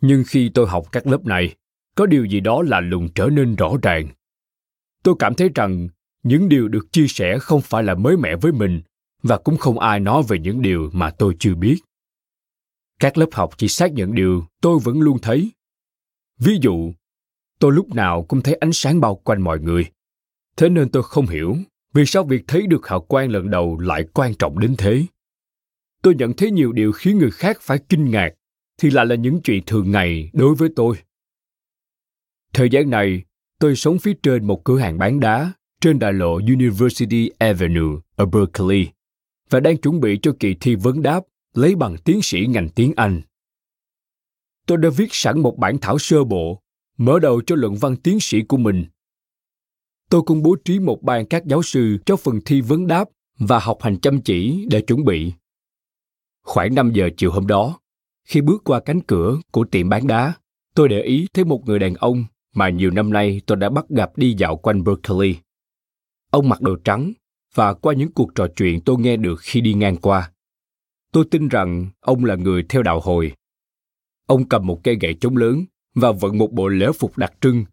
[0.00, 1.54] Nhưng khi tôi học các lớp này,
[1.94, 4.08] có điều gì đó là lùng trở nên rõ ràng.
[5.02, 5.88] Tôi cảm thấy rằng
[6.22, 8.82] những điều được chia sẻ không phải là mới mẻ với mình
[9.24, 11.76] và cũng không ai nói về những điều mà tôi chưa biết.
[13.00, 15.50] Các lớp học chỉ xác nhận điều tôi vẫn luôn thấy.
[16.38, 16.92] Ví dụ,
[17.58, 19.86] tôi lúc nào cũng thấy ánh sáng bao quanh mọi người.
[20.56, 21.56] Thế nên tôi không hiểu
[21.94, 25.06] vì sao việc thấy được hào quang lần đầu lại quan trọng đến thế
[26.02, 28.30] tôi nhận thấy nhiều điều khiến người khác phải kinh ngạc
[28.78, 30.96] thì lại là những chuyện thường ngày đối với tôi
[32.52, 33.22] thời gian này
[33.58, 38.26] tôi sống phía trên một cửa hàng bán đá trên đại lộ University Avenue ở
[38.26, 38.86] Berkeley
[39.54, 41.20] và đang chuẩn bị cho kỳ thi vấn đáp
[41.54, 43.22] lấy bằng tiến sĩ ngành tiếng Anh.
[44.66, 46.62] Tôi đã viết sẵn một bản thảo sơ bộ,
[46.98, 48.84] mở đầu cho luận văn tiến sĩ của mình
[50.14, 53.58] tôi cũng bố trí một ban các giáo sư cho phần thi vấn đáp và
[53.58, 55.32] học hành chăm chỉ để chuẩn bị.
[56.42, 57.78] Khoảng 5 giờ chiều hôm đó,
[58.24, 60.32] khi bước qua cánh cửa của tiệm bán đá,
[60.74, 63.84] tôi để ý thấy một người đàn ông mà nhiều năm nay tôi đã bắt
[63.88, 65.36] gặp đi dạo quanh Berkeley.
[66.30, 67.12] Ông mặc đồ trắng
[67.54, 70.32] và qua những cuộc trò chuyện tôi nghe được khi đi ngang qua.
[71.12, 73.32] Tôi tin rằng ông là người theo đạo hồi.
[74.26, 75.64] Ông cầm một cây gậy chống lớn
[75.94, 77.64] và vận một bộ lễ phục đặc trưng.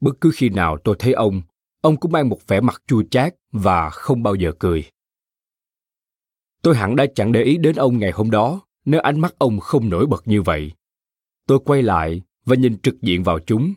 [0.00, 1.42] Bất cứ khi nào tôi thấy ông,
[1.80, 4.84] ông cũng mang một vẻ mặt chua chát và không bao giờ cười.
[6.62, 9.60] Tôi hẳn đã chẳng để ý đến ông ngày hôm đó nếu ánh mắt ông
[9.60, 10.72] không nổi bật như vậy.
[11.46, 13.74] Tôi quay lại và nhìn trực diện vào chúng.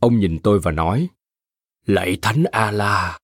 [0.00, 1.08] Ông nhìn tôi và nói,
[1.86, 3.18] Lạy Thánh A-la!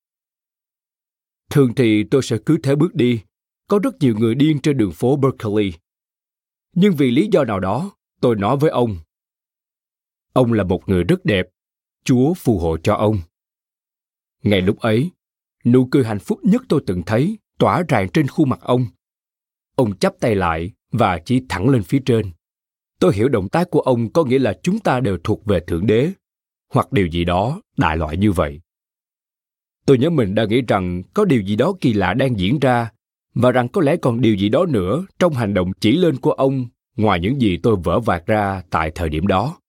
[1.50, 3.20] Thường thì tôi sẽ cứ thế bước đi.
[3.68, 5.72] Có rất nhiều người điên trên đường phố Berkeley.
[6.74, 8.96] Nhưng vì lý do nào đó, tôi nói với ông.
[10.32, 11.46] Ông là một người rất đẹp.
[12.04, 13.18] Chúa phù hộ cho ông.
[14.42, 15.10] Ngay lúc ấy,
[15.64, 18.86] nụ cười hạnh phúc nhất tôi từng thấy tỏa ràng trên khuôn mặt ông.
[19.76, 22.30] Ông chắp tay lại và chỉ thẳng lên phía trên.
[23.00, 25.86] Tôi hiểu động tác của ông có nghĩa là chúng ta đều thuộc về Thượng
[25.86, 26.12] Đế,
[26.72, 28.60] hoặc điều gì đó đại loại như vậy.
[29.88, 32.90] Tôi nhớ mình đã nghĩ rằng có điều gì đó kỳ lạ đang diễn ra
[33.34, 36.32] và rằng có lẽ còn điều gì đó nữa trong hành động chỉ lên của
[36.32, 39.60] ông ngoài những gì tôi vỡ vạc ra tại thời điểm đó.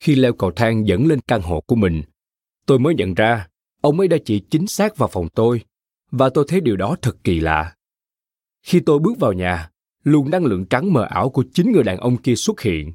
[0.00, 2.02] Khi leo cầu thang dẫn lên căn hộ của mình,
[2.66, 3.48] tôi mới nhận ra
[3.80, 5.64] ông ấy đã chỉ chính xác vào phòng tôi
[6.10, 7.74] và tôi thấy điều đó thật kỳ lạ.
[8.62, 9.70] Khi tôi bước vào nhà,
[10.04, 12.92] luồng năng lượng trắng mờ ảo của chính người đàn ông kia xuất hiện.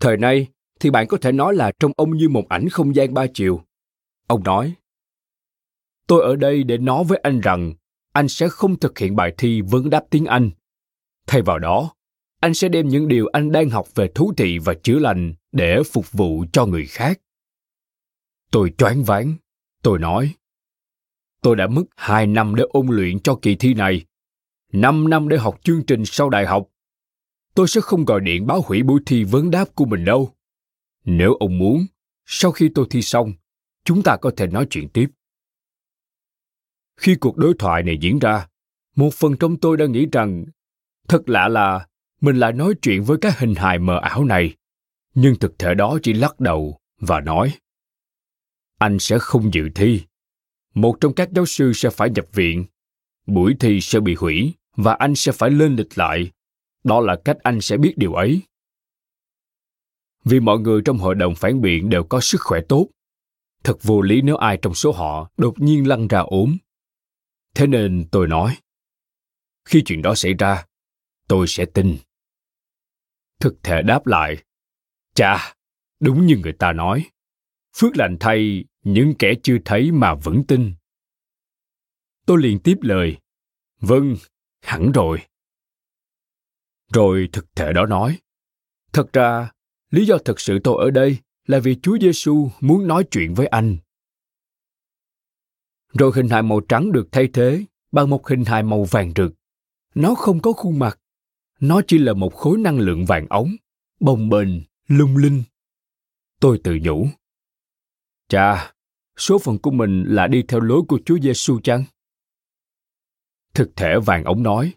[0.00, 0.46] Thời nay
[0.80, 3.62] thì bạn có thể nói là trông ông như một ảnh không gian ba chiều.
[4.28, 4.74] Ông nói,
[6.06, 7.74] Tôi ở đây để nói với anh rằng
[8.12, 10.50] anh sẽ không thực hiện bài thi vấn đáp tiếng Anh.
[11.26, 11.94] Thay vào đó,
[12.40, 15.82] anh sẽ đem những điều anh đang học về thú thị và chữa lành để
[15.92, 17.20] phục vụ cho người khác.
[18.50, 19.34] Tôi choáng váng.
[19.82, 20.34] Tôi nói,
[21.42, 24.04] tôi đã mất hai năm để ôn luyện cho kỳ thi này.
[24.72, 26.68] năm năm để học chương trình sau đại học.
[27.54, 30.30] Tôi sẽ không gọi điện báo hủy buổi thi vấn đáp của mình đâu.
[31.04, 31.86] Nếu ông muốn,
[32.26, 33.32] sau khi tôi thi xong,
[33.88, 35.06] chúng ta có thể nói chuyện tiếp.
[36.96, 38.46] Khi cuộc đối thoại này diễn ra,
[38.96, 40.44] một phần trong tôi đã nghĩ rằng
[41.08, 41.86] thật lạ là
[42.20, 44.56] mình lại nói chuyện với các hình hài mờ ảo này,
[45.14, 47.54] nhưng thực thể đó chỉ lắc đầu và nói
[48.78, 50.00] anh sẽ không dự thi.
[50.74, 52.64] Một trong các giáo sư sẽ phải nhập viện.
[53.26, 56.30] Buổi thi sẽ bị hủy và anh sẽ phải lên lịch lại.
[56.84, 58.42] Đó là cách anh sẽ biết điều ấy.
[60.24, 62.88] Vì mọi người trong hội đồng phản biện đều có sức khỏe tốt.
[63.68, 66.56] Thật vô lý nếu ai trong số họ đột nhiên lăn ra ốm.
[67.54, 68.56] Thế nên tôi nói,
[69.64, 70.64] khi chuyện đó xảy ra,
[71.28, 71.96] tôi sẽ tin.
[73.40, 74.36] Thực thể đáp lại,
[75.14, 75.54] chà,
[76.00, 77.10] đúng như người ta nói,
[77.76, 80.74] phước lành thay những kẻ chưa thấy mà vẫn tin
[82.26, 83.16] tôi liền tiếp lời
[83.80, 84.16] vâng
[84.62, 85.18] hẳn rồi
[86.92, 88.18] rồi thực thể đó nói
[88.92, 89.52] thật ra
[89.90, 93.46] lý do thực sự tôi ở đây là vì chúa giêsu muốn nói chuyện với
[93.46, 93.76] anh.
[95.98, 99.32] Rồi hình hài màu trắng được thay thế bằng một hình hài màu vàng rực.
[99.94, 100.98] Nó không có khuôn mặt
[101.60, 103.50] nó chỉ là một khối năng lượng vàng ống
[104.00, 104.48] bồng bềnh
[104.88, 105.42] lung linh.
[106.40, 107.06] Tôi tự nhủ
[108.28, 108.72] chà
[109.16, 111.84] số phận của mình là đi theo lối của Chúa Giêsu chăng?
[113.54, 114.74] Thực thể vàng ống nói,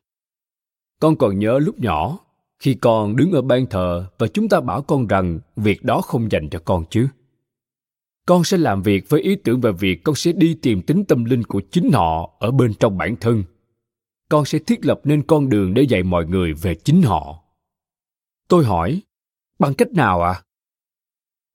[0.99, 2.19] con còn nhớ lúc nhỏ,
[2.61, 6.31] khi con đứng ở ban thờ và chúng ta bảo con rằng việc đó không
[6.31, 7.07] dành cho con chứ.
[8.27, 11.25] Con sẽ làm việc với ý tưởng về việc con sẽ đi tìm tính tâm
[11.25, 13.43] linh của chính họ ở bên trong bản thân.
[14.29, 17.43] Con sẽ thiết lập nên con đường để dạy mọi người về chính họ.
[18.47, 19.01] Tôi hỏi,
[19.59, 20.31] bằng cách nào ạ?
[20.31, 20.43] À?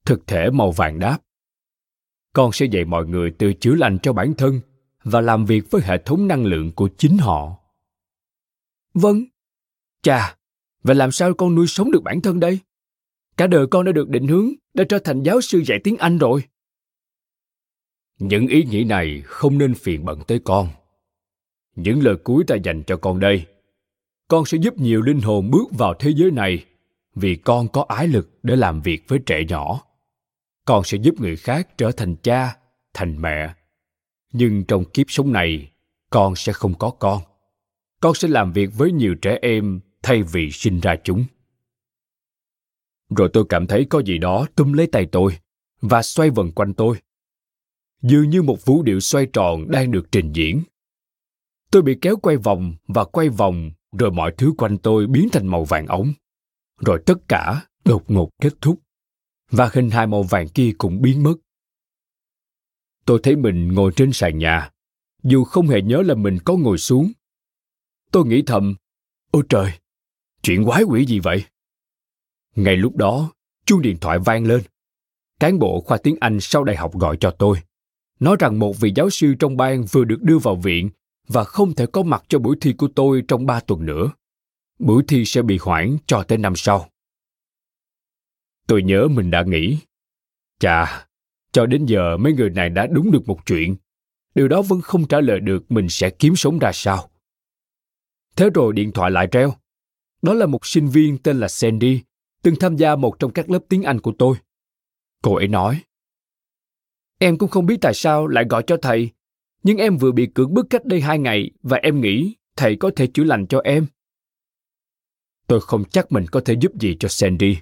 [0.05, 1.19] Thực thể màu vàng đáp,
[2.33, 4.61] con sẽ dạy mọi người tự chữa lành cho bản thân
[5.03, 7.59] và làm việc với hệ thống năng lượng của chính họ
[8.93, 9.23] vâng
[10.01, 10.37] chà
[10.87, 12.59] và làm sao con nuôi sống được bản thân đây?
[13.37, 16.17] Cả đời con đã được định hướng, đã trở thành giáo sư dạy tiếng anh
[16.17, 16.43] rồi.
[18.19, 20.69] Những ý nghĩ này không nên phiền bận tới con.
[21.75, 23.45] Những lời cuối ta dành cho con đây.
[24.27, 26.65] Con sẽ giúp nhiều linh hồn bước vào thế giới này
[27.15, 29.81] vì con có ái lực để làm việc với trẻ nhỏ.
[30.65, 32.57] Con sẽ giúp người khác trở thành cha,
[32.93, 33.53] thành mẹ.
[34.33, 35.71] Nhưng trong kiếp sống này,
[36.09, 37.21] con sẽ không có con.
[38.01, 41.25] Con sẽ làm việc với nhiều trẻ em thay vì sinh ra chúng
[43.09, 45.37] rồi tôi cảm thấy có gì đó túm lấy tay tôi
[45.81, 46.97] và xoay vần quanh tôi
[48.01, 50.63] dường như một vũ điệu xoay tròn đang được trình diễn
[51.71, 55.47] tôi bị kéo quay vòng và quay vòng rồi mọi thứ quanh tôi biến thành
[55.47, 56.13] màu vàng ống
[56.79, 58.79] rồi tất cả đột ngột kết thúc
[59.51, 61.35] và hình hài màu vàng kia cũng biến mất.
[63.05, 64.71] Tôi thấy mình ngồi trên sàn nhà,
[65.23, 67.11] dù không hề nhớ là mình có ngồi xuống.
[68.11, 68.75] Tôi nghĩ thầm,
[69.31, 69.71] ôi trời,
[70.47, 71.45] chuyện quái quỷ gì vậy?
[72.55, 73.31] Ngay lúc đó,
[73.65, 74.61] chuông điện thoại vang lên.
[75.39, 77.57] Cán bộ khoa tiếng Anh sau đại học gọi cho tôi,
[78.19, 80.89] nói rằng một vị giáo sư trong bang vừa được đưa vào viện
[81.27, 84.11] và không thể có mặt cho buổi thi của tôi trong ba tuần nữa.
[84.79, 86.89] Buổi thi sẽ bị hoãn cho tới năm sau.
[88.67, 89.77] Tôi nhớ mình đã nghĩ,
[90.59, 91.07] chà,
[91.51, 93.75] cho đến giờ mấy người này đã đúng được một chuyện.
[94.35, 97.09] Điều đó vẫn không trả lời được mình sẽ kiếm sống ra sao.
[98.35, 99.53] Thế rồi điện thoại lại treo.
[100.21, 102.01] Đó là một sinh viên tên là Sandy,
[102.41, 104.37] từng tham gia một trong các lớp tiếng Anh của tôi.
[105.23, 105.81] Cô ấy nói,
[107.19, 109.09] Em cũng không biết tại sao lại gọi cho thầy,
[109.63, 112.91] nhưng em vừa bị cưỡng bức cách đây hai ngày và em nghĩ thầy có
[112.95, 113.87] thể chữa lành cho em.
[115.47, 117.57] Tôi không chắc mình có thể giúp gì cho Sandy,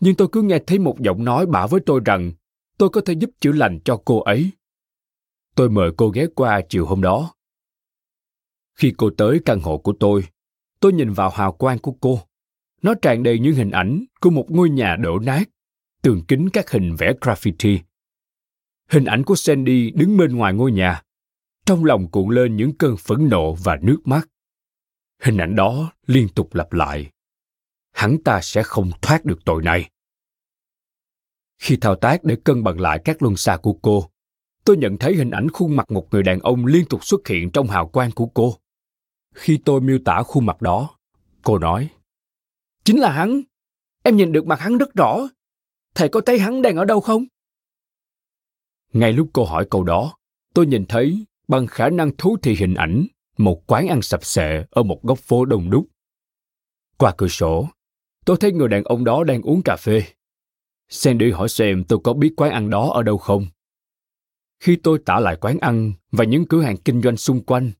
[0.00, 2.32] nhưng tôi cứ nghe thấy một giọng nói bảo với tôi rằng
[2.78, 4.50] tôi có thể giúp chữa lành cho cô ấy.
[5.54, 7.34] Tôi mời cô ghé qua chiều hôm đó.
[8.74, 10.24] Khi cô tới căn hộ của tôi,
[10.80, 12.20] tôi nhìn vào hào quang của cô.
[12.82, 15.44] Nó tràn đầy những hình ảnh của một ngôi nhà đổ nát,
[16.02, 17.78] tường kính các hình vẽ graffiti.
[18.90, 21.02] Hình ảnh của Sandy đứng bên ngoài ngôi nhà,
[21.66, 24.28] trong lòng cuộn lên những cơn phẫn nộ và nước mắt.
[25.22, 27.10] Hình ảnh đó liên tục lặp lại.
[27.92, 29.90] Hắn ta sẽ không thoát được tội này.
[31.58, 34.10] Khi thao tác để cân bằng lại các luân xa của cô,
[34.64, 37.50] tôi nhận thấy hình ảnh khuôn mặt một người đàn ông liên tục xuất hiện
[37.50, 38.56] trong hào quang của cô.
[39.38, 40.96] Khi tôi miêu tả khuôn mặt đó,
[41.42, 41.88] cô nói,
[42.84, 43.42] Chính là hắn.
[44.02, 45.28] Em nhìn được mặt hắn rất rõ.
[45.94, 47.24] Thầy có thấy hắn đang ở đâu không?
[48.92, 50.16] Ngay lúc cô hỏi câu đó,
[50.54, 53.06] tôi nhìn thấy bằng khả năng thú thị hình ảnh
[53.38, 55.86] một quán ăn sập sệ ở một góc phố đông đúc.
[56.98, 57.68] Qua cửa sổ,
[58.24, 60.02] tôi thấy người đàn ông đó đang uống cà phê.
[60.88, 63.46] Sandy hỏi xem tôi có biết quán ăn đó ở đâu không.
[64.60, 67.72] Khi tôi tả lại quán ăn và những cửa hàng kinh doanh xung quanh,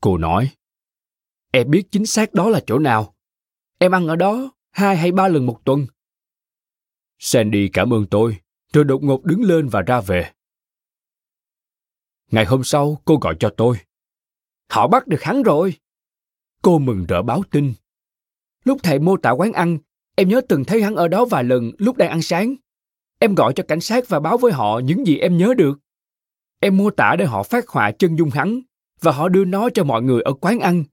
[0.00, 0.50] cô nói,
[1.52, 3.14] Em biết chính xác đó là chỗ nào.
[3.78, 5.86] Em ăn ở đó hai hay ba lần một tuần.
[7.18, 8.36] Sandy cảm ơn tôi,
[8.72, 10.32] rồi đột ngột đứng lên và ra về.
[12.30, 13.76] Ngày hôm sau, cô gọi cho tôi.
[14.68, 15.74] Họ bắt được hắn rồi.
[16.62, 17.72] Cô mừng rỡ báo tin.
[18.64, 19.78] Lúc thầy mô tả quán ăn,
[20.16, 22.54] em nhớ từng thấy hắn ở đó vài lần lúc đang ăn sáng.
[23.18, 25.78] Em gọi cho cảnh sát và báo với họ những gì em nhớ được.
[26.60, 28.60] Em mô tả để họ phát họa chân dung hắn
[29.00, 30.84] và họ đưa nó cho mọi người ở quán ăn.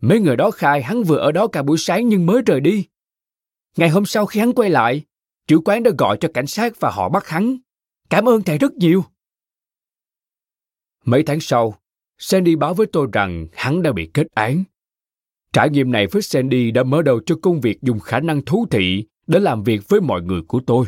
[0.00, 2.86] Mấy người đó khai hắn vừa ở đó cả buổi sáng nhưng mới rời đi.
[3.76, 5.02] Ngày hôm sau khi hắn quay lại,
[5.46, 7.56] chủ quán đã gọi cho cảnh sát và họ bắt hắn.
[8.10, 9.04] Cảm ơn thầy rất nhiều.
[11.04, 11.74] Mấy tháng sau,
[12.18, 14.64] Sandy báo với tôi rằng hắn đã bị kết án.
[15.52, 18.66] Trải nghiệm này với Sandy đã mở đầu cho công việc dùng khả năng thú
[18.70, 20.86] thị để làm việc với mọi người của tôi.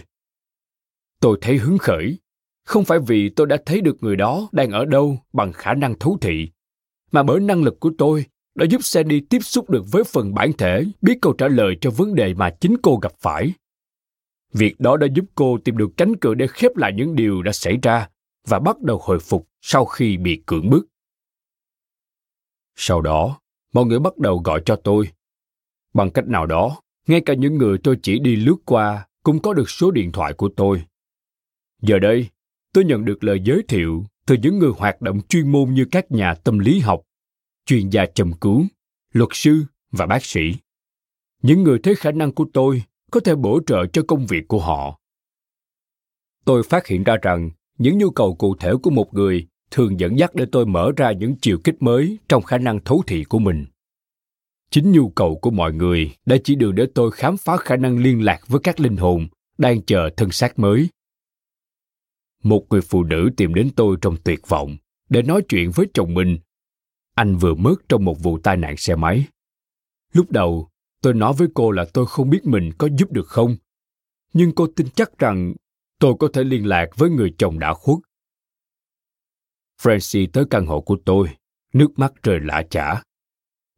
[1.21, 2.19] Tôi thấy hứng khởi,
[2.65, 5.99] không phải vì tôi đã thấy được người đó đang ở đâu bằng khả năng
[5.99, 6.51] thú thị,
[7.13, 10.53] mà bởi năng lực của tôi đã giúp Sandy tiếp xúc được với phần bản
[10.53, 13.53] thể biết câu trả lời cho vấn đề mà chính cô gặp phải.
[14.53, 17.53] Việc đó đã giúp cô tìm được cánh cửa để khép lại những điều đã
[17.53, 18.09] xảy ra
[18.47, 20.87] và bắt đầu hồi phục sau khi bị cưỡng bức.
[22.77, 23.41] Sau đó,
[23.73, 25.09] mọi người bắt đầu gọi cho tôi.
[25.95, 29.55] Bằng cách nào đó, ngay cả những người tôi chỉ đi lướt qua cũng có
[29.55, 30.83] được số điện thoại của tôi.
[31.83, 32.29] Giờ đây,
[32.73, 36.11] tôi nhận được lời giới thiệu từ những người hoạt động chuyên môn như các
[36.11, 37.01] nhà tâm lý học,
[37.71, 38.67] chuyên gia châm cứu,
[39.13, 40.41] luật sư và bác sĩ.
[41.43, 44.61] Những người thấy khả năng của tôi có thể bổ trợ cho công việc của
[44.61, 45.01] họ.
[46.45, 50.19] Tôi phát hiện ra rằng những nhu cầu cụ thể của một người thường dẫn
[50.19, 53.39] dắt để tôi mở ra những chiều kích mới trong khả năng thấu thị của
[53.39, 53.67] mình
[54.71, 57.99] chính nhu cầu của mọi người đã chỉ đường để tôi khám phá khả năng
[57.99, 59.29] liên lạc với các linh hồn
[59.59, 60.89] đang chờ thân xác mới
[62.43, 64.77] một người phụ nữ tìm đến tôi trong tuyệt vọng
[65.09, 66.39] để nói chuyện với chồng mình
[67.21, 69.27] anh vừa mất trong một vụ tai nạn xe máy.
[70.13, 70.69] Lúc đầu,
[71.03, 73.57] tôi nói với cô là tôi không biết mình có giúp được không.
[74.33, 75.55] Nhưng cô tin chắc rằng
[75.99, 77.99] tôi có thể liên lạc với người chồng đã khuất.
[79.83, 81.29] Francie tới căn hộ của tôi,
[81.73, 83.03] nước mắt rơi lã chả.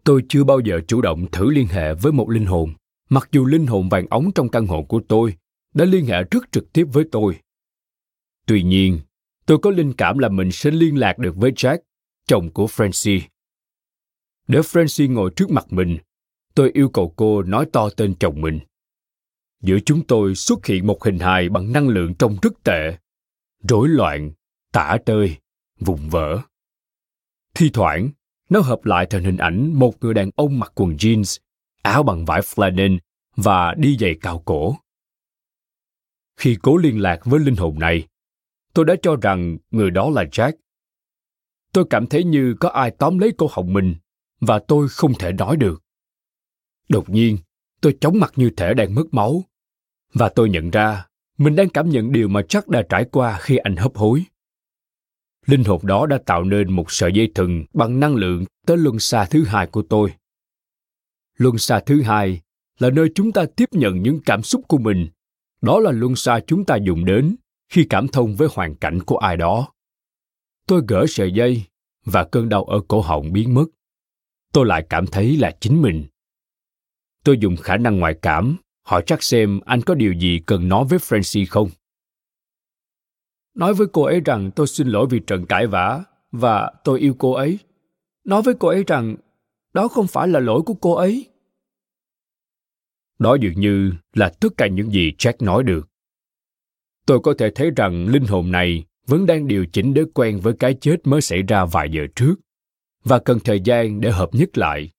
[0.05, 2.73] Tôi chưa bao giờ chủ động thử liên hệ với một linh hồn.
[3.09, 5.37] Mặc dù linh hồn vàng ống trong căn hộ của tôi
[5.75, 7.39] đã liên hệ rất trực tiếp với tôi.
[8.47, 9.01] Tuy nhiên,
[9.47, 11.79] tôi có linh cảm là mình sẽ liên lạc được với jack,
[12.27, 13.21] chồng của francie
[14.53, 15.99] để francie ngồi trước mặt mình.
[16.55, 18.61] Tôi yêu cầu cô nói to tên chồng mình.
[19.63, 22.97] Giữa chúng tôi xuất hiện một hình hài bằng năng lượng trông rất tệ.
[23.69, 24.33] Rối loạn,
[24.73, 25.37] tả tơi
[25.81, 26.41] vùng vỡ.
[27.55, 28.11] Thi thoảng,
[28.51, 31.39] nó hợp lại thành hình ảnh một người đàn ông mặc quần jeans,
[31.83, 32.99] áo bằng vải flannel
[33.37, 34.77] và đi giày cao cổ.
[36.37, 38.07] Khi cố liên lạc với linh hồn này,
[38.75, 40.53] tôi đã cho rằng người đó là jack.
[41.73, 43.95] Tôi cảm thấy như có ai tóm lấy cổ họng mình
[44.43, 45.83] và tôi không thể nói được
[46.89, 47.39] đột nhiên
[47.81, 49.45] tôi chóng mặt như thể đang mất máu
[50.15, 51.07] và tôi nhận ra
[51.39, 54.25] mình đang cảm nhận điều mà Jack đã trải qua khi anh hấp hối.
[55.47, 58.99] Linh hồn đó đã tạo nên một sợi dây thừng bằng năng lượng tới luân
[58.99, 60.13] xa thứ hai của tôi.
[61.37, 62.41] Luân xa thứ hai
[62.79, 65.09] là nơi chúng ta tiếp nhận những cảm xúc của mình,
[65.63, 67.37] đó là luân xa chúng ta dùng đến
[67.69, 69.73] khi cảm thông với hoàn cảnh của ai đó
[70.67, 71.65] tôi gỡ sợi dây
[72.05, 73.65] và cơn đau ở cổ họng biến mất
[74.53, 76.05] tôi lại cảm thấy là chính mình.
[77.25, 80.85] Tôi dùng khả năng ngoại cảm, hỏi chắc xem anh có điều gì cần nói
[80.85, 81.69] với francie không?
[83.55, 87.15] Nói với cô ấy rằng tôi xin lỗi vì trận cãi vã và tôi yêu
[87.19, 87.59] cô ấy.
[88.25, 89.17] Nói với cô ấy rằng
[89.73, 91.27] đó không phải là lỗi của cô ấy.
[93.19, 95.89] Đó dường như là tất cả những gì jack nói được.
[97.07, 100.55] Tôi có thể thấy rằng linh hồn này vẫn đang điều chỉnh để quen với
[100.59, 102.35] cái chết mới xảy ra vài giờ trước
[103.05, 104.91] và cần thời gian để hợp nhất lại.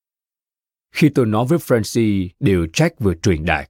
[0.91, 3.69] Khi tôi nói với francie, điều jack vừa truyền đạt,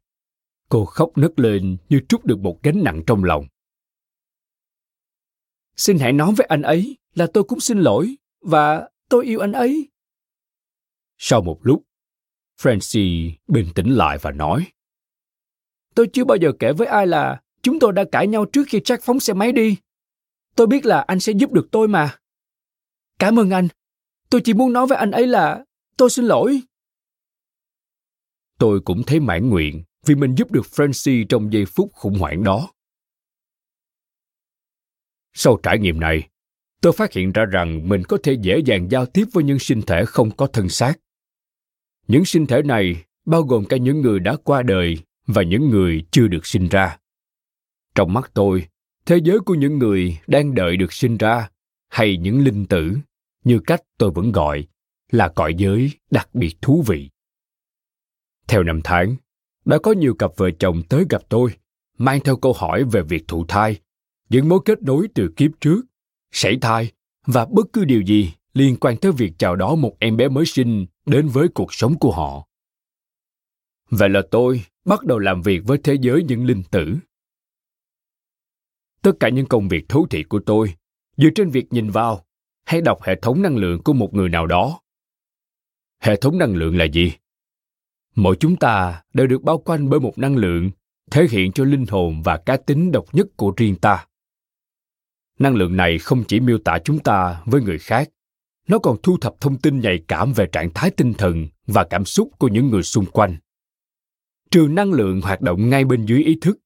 [0.69, 3.47] cô khóc nấc lên như trút được một gánh nặng trong lòng.
[5.75, 9.51] Xin hãy nói với anh ấy là tôi cũng xin lỗi và tôi yêu anh
[9.51, 9.89] ấy.
[11.17, 11.83] Sau một lúc,
[12.61, 14.67] francie bình tĩnh lại và nói,
[15.95, 18.79] tôi chưa bao giờ kể với ai là chúng tôi đã cãi nhau trước khi
[18.79, 19.77] jack phóng xe máy đi.
[20.55, 22.17] Tôi biết là anh sẽ giúp được tôi mà.
[23.19, 23.67] Cảm ơn anh
[24.33, 25.65] tôi chỉ muốn nói với anh ấy là
[25.97, 26.61] tôi xin lỗi.
[28.59, 32.43] Tôi cũng thấy mãn nguyện vì mình giúp được francie trong giây phút khủng hoảng
[32.43, 32.71] đó.
[35.33, 36.29] Sau trải nghiệm này,
[36.81, 39.81] tôi phát hiện ra rằng mình có thể dễ dàng giao tiếp với những sinh
[39.81, 40.93] thể không có thân xác.
[42.07, 46.05] Những sinh thể này bao gồm cả những người đã qua đời và những người
[46.11, 46.97] chưa được sinh ra.
[47.95, 48.67] Trong mắt tôi,
[49.05, 51.49] thế giới của những người đang đợi được sinh ra
[51.89, 52.97] hay những linh tử
[53.43, 54.67] như cách tôi vẫn gọi
[55.11, 57.09] là cõi giới đặc biệt thú vị.
[58.47, 59.15] Theo năm tháng,
[59.65, 61.51] đã có nhiều cặp vợ chồng tới gặp tôi,
[61.97, 63.79] mang theo câu hỏi về việc thụ thai,
[64.29, 65.81] những mối kết nối từ kiếp trước,
[66.31, 66.91] sảy thai
[67.25, 70.45] và bất cứ điều gì liên quan tới việc chào đón một em bé mới
[70.45, 72.47] sinh đến với cuộc sống của họ.
[73.89, 76.95] Vậy là tôi bắt đầu làm việc với thế giới những linh tử.
[79.01, 80.73] Tất cả những công việc thú thị của tôi,
[81.17, 82.25] dựa trên việc nhìn vào
[82.73, 84.79] hay đọc hệ thống năng lượng của một người nào đó.
[85.99, 87.13] Hệ thống năng lượng là gì?
[88.15, 90.71] Mỗi chúng ta đều được bao quanh bởi một năng lượng,
[91.11, 94.05] thể hiện cho linh hồn và cá tính độc nhất của riêng ta.
[95.39, 98.09] Năng lượng này không chỉ miêu tả chúng ta với người khác,
[98.67, 102.05] nó còn thu thập thông tin nhạy cảm về trạng thái tinh thần và cảm
[102.05, 103.37] xúc của những người xung quanh.
[104.51, 106.59] Trường năng lượng hoạt động ngay bên dưới ý thức,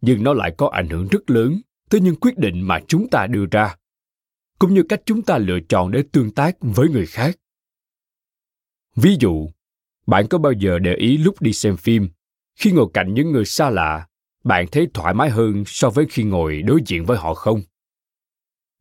[0.00, 3.26] nhưng nó lại có ảnh hưởng rất lớn tới những quyết định mà chúng ta
[3.26, 3.76] đưa ra
[4.58, 7.36] cũng như cách chúng ta lựa chọn để tương tác với người khác.
[8.96, 9.48] Ví dụ,
[10.06, 12.08] bạn có bao giờ để ý lúc đi xem phim,
[12.56, 14.06] khi ngồi cạnh những người xa lạ,
[14.44, 17.62] bạn thấy thoải mái hơn so với khi ngồi đối diện với họ không?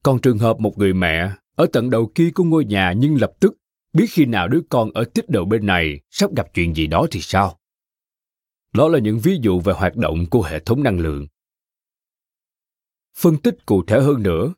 [0.04, 3.32] Còn trường hợp một người mẹ, ở tận đầu kia của ngôi nhà nhưng lập
[3.40, 3.58] tức
[3.94, 7.08] biết khi nào đứa con ở tích đầu bên này sắp gặp chuyện gì đó
[7.12, 7.60] thì sao?
[8.74, 11.28] Đó là những ví dụ về hoạt động của hệ thống năng lượng.
[13.18, 14.54] Phân tích cụ thể hơn nữa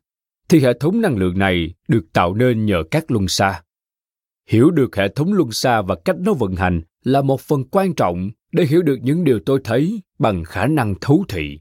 [0.48, 3.62] thì hệ thống năng lượng này được tạo nên nhờ các luân xa.
[4.48, 7.94] Hiểu được hệ thống luân xa và cách nó vận hành là một phần quan
[7.94, 11.58] trọng để hiểu được những điều tôi thấy bằng khả năng thấu thị.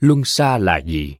[0.00, 1.16] Luân xa là gì?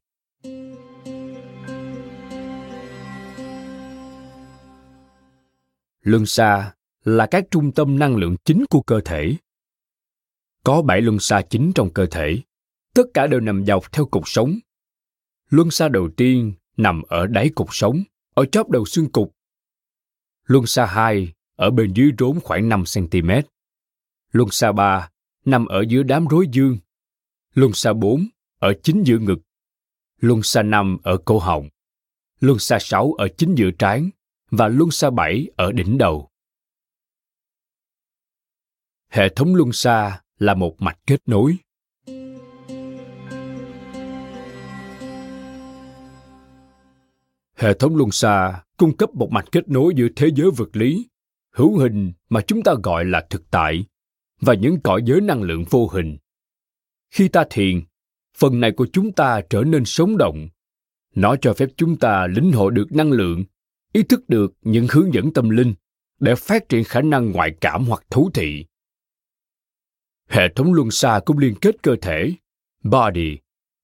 [6.00, 6.74] Luân xa
[7.04, 9.36] là các trung tâm năng lượng chính của cơ thể.
[10.64, 12.40] Có bảy luân xa chính trong cơ thể
[12.94, 14.58] tất cả đều nằm dọc theo cục sống
[15.50, 18.02] luân xa đầu tiên nằm ở đáy cục sống,
[18.34, 19.34] ở chóp đầu xương cục
[20.44, 23.30] luân xa 2 ở bên dưới rốn khoảng 5 cm.
[24.32, 25.10] Luân xa 3
[25.44, 26.78] nằm ở giữa đám rối dương.
[27.54, 28.26] Luân xa 4
[28.58, 29.38] ở chính giữa ngực.
[30.20, 31.68] Luân xa 5 ở cổ họng.
[32.40, 34.10] Luân xa 6 ở chính giữa trán
[34.50, 36.30] và luân xa 7 ở đỉnh đầu.
[39.08, 41.56] Hệ thống luân xa là một mạch kết nối.
[47.54, 51.08] Hệ thống luân xa cung cấp một mạch kết nối giữa thế giới vật lý,
[51.52, 53.84] hữu hình mà chúng ta gọi là thực tại
[54.40, 56.16] và những cõi giới năng lượng vô hình.
[57.10, 57.80] Khi ta thiền,
[58.36, 60.48] phần này của chúng ta trở nên sống động.
[61.14, 63.44] Nó cho phép chúng ta lĩnh hội được năng lượng,
[63.92, 65.74] ý thức được những hướng dẫn tâm linh
[66.20, 68.66] để phát triển khả năng ngoại cảm hoặc thú thị.
[70.28, 72.32] Hệ thống luân xa cũng liên kết cơ thể,
[72.82, 73.38] body,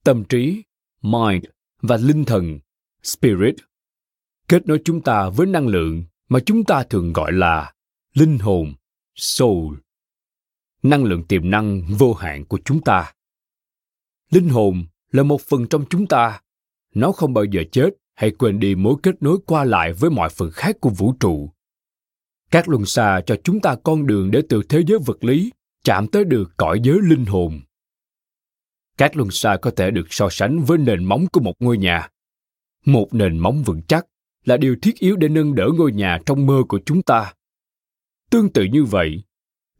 [0.05, 0.62] tâm trí,
[1.03, 1.45] mind
[1.83, 2.59] và linh thần,
[3.03, 3.55] spirit.
[4.48, 7.72] Kết nối chúng ta với năng lượng mà chúng ta thường gọi là
[8.14, 8.74] linh hồn,
[9.14, 9.76] soul.
[10.82, 13.12] Năng lượng tiềm năng vô hạn của chúng ta.
[14.30, 16.40] Linh hồn là một phần trong chúng ta.
[16.94, 20.28] Nó không bao giờ chết hay quên đi mối kết nối qua lại với mọi
[20.28, 21.51] phần khác của vũ trụ.
[22.51, 25.53] Các luân xa cho chúng ta con đường để từ thế giới vật lý
[25.84, 27.61] chạm tới được cõi giới linh hồn.
[28.98, 32.09] Các luân xa có thể được so sánh với nền móng của một ngôi nhà
[32.85, 34.07] một nền móng vững chắc
[34.45, 37.35] là điều thiết yếu để nâng đỡ ngôi nhà trong mơ của chúng ta.
[38.31, 39.22] Tương tự như vậy,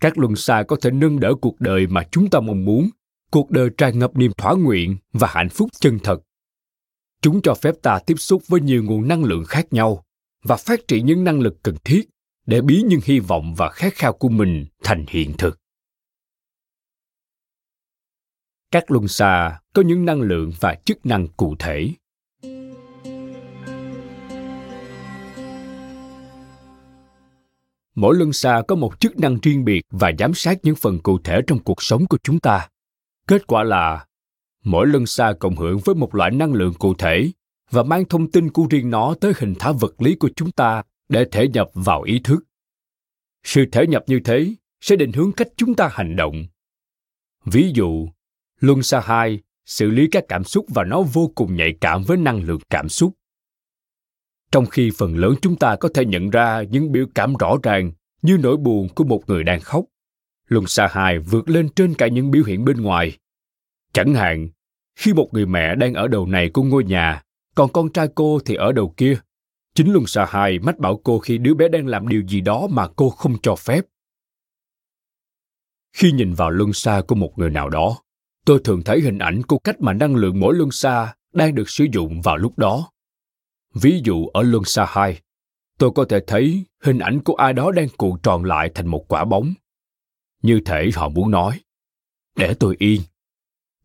[0.01, 2.91] các luân xa có thể nâng đỡ cuộc đời mà chúng ta mong muốn,
[3.31, 6.21] cuộc đời tràn ngập niềm thỏa nguyện và hạnh phúc chân thật.
[7.23, 10.05] Chúng cho phép ta tiếp xúc với nhiều nguồn năng lượng khác nhau
[10.45, 12.09] và phát triển những năng lực cần thiết
[12.47, 15.59] để biến những hy vọng và khát khao của mình thành hiện thực.
[18.71, 21.91] Các luân xa có những năng lượng và chức năng cụ thể.
[27.95, 31.19] Mỗi luân xa có một chức năng riêng biệt và giám sát những phần cụ
[31.25, 32.69] thể trong cuộc sống của chúng ta.
[33.27, 34.07] Kết quả là,
[34.65, 37.31] mỗi luân xa cộng hưởng với một loại năng lượng cụ thể
[37.71, 40.83] và mang thông tin của riêng nó tới hình thái vật lý của chúng ta
[41.09, 42.45] để thể nhập vào ý thức.
[43.45, 46.47] Sự thể nhập như thế sẽ định hướng cách chúng ta hành động.
[47.45, 48.09] Ví dụ,
[48.61, 52.17] luân xa hai xử lý các cảm xúc và nó vô cùng nhạy cảm với
[52.17, 53.13] năng lượng cảm xúc
[54.53, 57.93] trong khi phần lớn chúng ta có thể nhận ra những biểu cảm rõ ràng
[58.23, 59.85] như nỗi buồn của một người đang khóc.
[60.49, 63.19] Luân xa hài vượt lên trên cả những biểu hiện bên ngoài.
[63.93, 64.49] Chẳng hạn,
[64.97, 67.23] khi một người mẹ đang ở đầu này của ngôi nhà,
[67.55, 69.19] còn con trai cô thì ở đầu kia.
[69.75, 72.67] Chính luân xa hài mách bảo cô khi đứa bé đang làm điều gì đó
[72.71, 73.85] mà cô không cho phép.
[75.93, 77.99] Khi nhìn vào luân xa của một người nào đó,
[78.47, 81.71] tôi thường thấy hình ảnh của cách mà năng lượng mỗi luân xa đang được
[81.71, 82.91] sử dụng vào lúc đó
[83.75, 85.21] ví dụ ở luân xa hai,
[85.79, 89.05] tôi có thể thấy hình ảnh của ai đó đang cuộn tròn lại thành một
[89.09, 89.55] quả bóng.
[90.43, 91.61] Như thể họ muốn nói,
[92.37, 93.01] để tôi yên.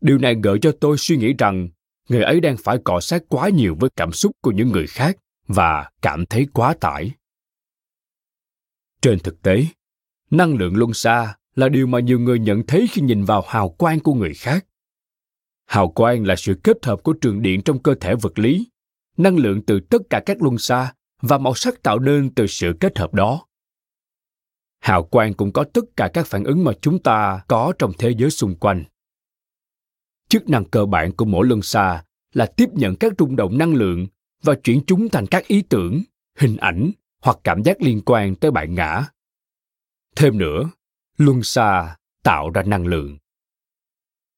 [0.00, 1.68] Điều này gợi cho tôi suy nghĩ rằng
[2.08, 5.16] người ấy đang phải cọ sát quá nhiều với cảm xúc của những người khác
[5.48, 7.10] và cảm thấy quá tải.
[9.02, 9.66] Trên thực tế,
[10.30, 13.68] năng lượng luân xa là điều mà nhiều người nhận thấy khi nhìn vào hào
[13.68, 14.66] quang của người khác.
[15.66, 18.66] Hào quang là sự kết hợp của trường điện trong cơ thể vật lý
[19.16, 22.72] năng lượng từ tất cả các luân xa và màu sắc tạo nên từ sự
[22.80, 23.46] kết hợp đó.
[24.80, 28.14] Hào quang cũng có tất cả các phản ứng mà chúng ta có trong thế
[28.18, 28.84] giới xung quanh.
[30.28, 33.74] Chức năng cơ bản của mỗi luân xa là tiếp nhận các rung động năng
[33.74, 34.06] lượng
[34.42, 36.02] và chuyển chúng thành các ý tưởng,
[36.38, 36.90] hình ảnh
[37.22, 39.04] hoặc cảm giác liên quan tới bạn ngã.
[40.16, 40.70] Thêm nữa,
[41.16, 43.18] luân xa tạo ra năng lượng.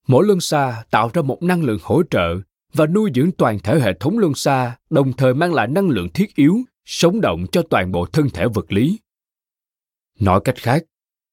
[0.06, 2.40] Mỗi luân xa tạo ra một năng lượng hỗ trợ
[2.72, 6.08] và nuôi dưỡng toàn thể hệ thống luân xa, đồng thời mang lại năng lượng
[6.14, 8.98] thiết yếu, sống động cho toàn bộ thân thể vật lý.
[10.20, 10.84] Nói cách khác,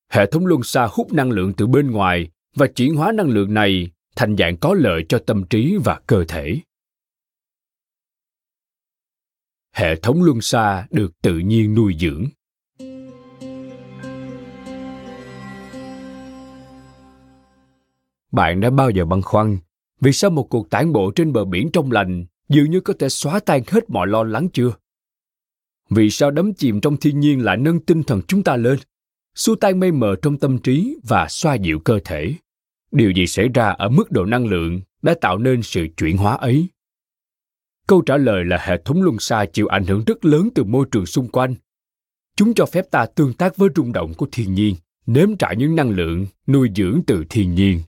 [0.10, 3.54] hệ thống luân xa hút năng lượng từ bên ngoài và chuyển hóa năng lượng
[3.54, 6.60] này thành dạng có lợi cho tâm trí và cơ thể.
[9.74, 12.26] Hệ thống luân xa được tự nhiên nuôi dưỡng.
[18.32, 19.58] Bạn đã bao giờ băn khoăn
[20.02, 23.10] vì sao một cuộc tản bộ trên bờ biển trong lành dường như có thể
[23.10, 24.72] xóa tan hết mọi lo lắng chưa?
[25.90, 28.80] Vì sao đắm chìm trong thiên nhiên lại nâng tinh thần chúng ta lên,
[29.36, 32.34] xua tan mây mờ trong tâm trí và xoa dịu cơ thể?
[32.92, 36.36] Điều gì xảy ra ở mức độ năng lượng đã tạo nên sự chuyển hóa
[36.36, 36.68] ấy?
[37.88, 40.86] Câu trả lời là hệ thống luân xa chịu ảnh hưởng rất lớn từ môi
[40.92, 41.56] trường xung quanh.
[42.36, 44.76] Chúng cho phép ta tương tác với rung động của thiên nhiên,
[45.06, 47.82] nếm trải những năng lượng nuôi dưỡng từ thiên nhiên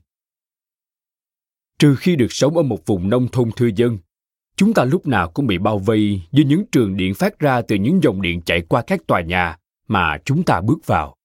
[1.78, 3.98] trừ khi được sống ở một vùng nông thôn thưa dân,
[4.56, 7.76] chúng ta lúc nào cũng bị bao vây với những trường điện phát ra từ
[7.76, 9.56] những dòng điện chạy qua các tòa nhà
[9.88, 11.16] mà chúng ta bước vào.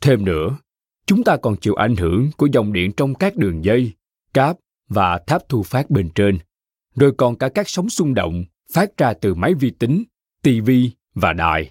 [0.00, 0.58] Thêm nữa,
[1.06, 3.92] chúng ta còn chịu ảnh hưởng của dòng điện trong các đường dây,
[4.34, 4.56] cáp
[4.88, 6.38] và tháp thu phát bên trên,
[6.94, 10.04] rồi còn cả các sóng xung động phát ra từ máy vi tính
[10.42, 11.70] tivi và đài.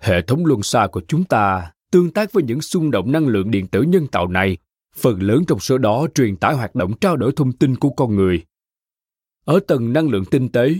[0.00, 3.50] Hệ thống luân xa của chúng ta tương tác với những xung động năng lượng
[3.50, 4.56] điện tử nhân tạo này
[4.98, 8.16] phần lớn trong số đó truyền tải hoạt động trao đổi thông tin của con
[8.16, 8.44] người.
[9.44, 10.74] Ở tầng năng lượng tinh tế,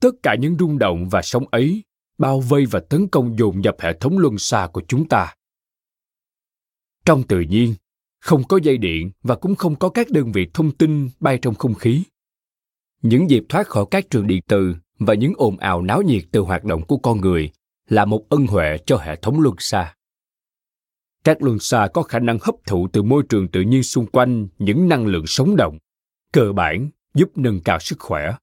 [0.00, 1.82] tất cả những rung động và sóng ấy
[2.18, 5.34] bao vây và tấn công dồn dập hệ thống luân xa của chúng ta.
[7.04, 7.74] Trong tự nhiên,
[8.20, 11.54] không có dây điện và cũng không có các đơn vị thông tin bay trong
[11.54, 12.02] không khí.
[13.02, 16.40] Những dịp thoát khỏi các trường điện từ và những ồn ào náo nhiệt từ
[16.40, 17.50] hoạt động của con người
[17.88, 19.95] là một ân huệ cho hệ thống luân xa
[21.26, 24.48] các luân xa có khả năng hấp thụ từ môi trường tự nhiên xung quanh
[24.58, 25.78] những năng lượng sống động,
[26.32, 28.36] cơ bản giúp nâng cao sức khỏe.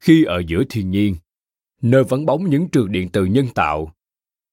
[0.00, 1.16] Khi ở giữa thiên nhiên,
[1.82, 3.94] nơi vắng bóng những trường điện từ nhân tạo,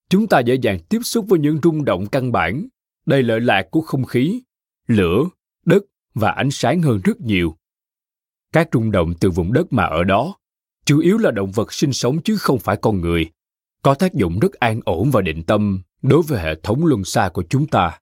[0.10, 2.68] chúng ta dễ dàng tiếp xúc với những rung động căn bản.
[3.06, 4.42] Đầy lợi lạc của không khí,
[4.88, 5.24] lửa,
[5.66, 7.56] đất và ánh sáng hơn rất nhiều.
[8.54, 10.36] Các rung động từ vùng đất mà ở đó,
[10.86, 13.32] chủ yếu là động vật sinh sống chứ không phải con người,
[13.82, 17.30] có tác dụng rất an ổn và định tâm đối với hệ thống luân xa
[17.34, 18.00] của chúng ta,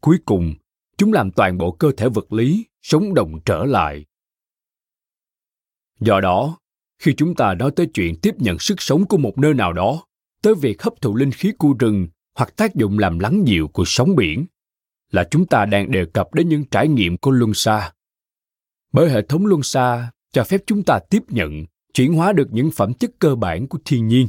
[0.00, 0.54] cuối cùng,
[0.98, 4.04] chúng làm toàn bộ cơ thể vật lý sống động trở lại.
[6.00, 6.58] Do đó,
[6.98, 10.04] khi chúng ta nói tới chuyện tiếp nhận sức sống của một nơi nào đó,
[10.42, 13.84] tới việc hấp thụ linh khí của rừng hoặc tác dụng làm lắng dịu của
[13.86, 14.46] sóng biển,
[15.10, 17.92] là chúng ta đang đề cập đến những trải nghiệm của luân xa.
[18.92, 22.70] Bởi hệ thống luân xa cho phép chúng ta tiếp nhận, chuyển hóa được những
[22.70, 24.28] phẩm chất cơ bản của thiên nhiên,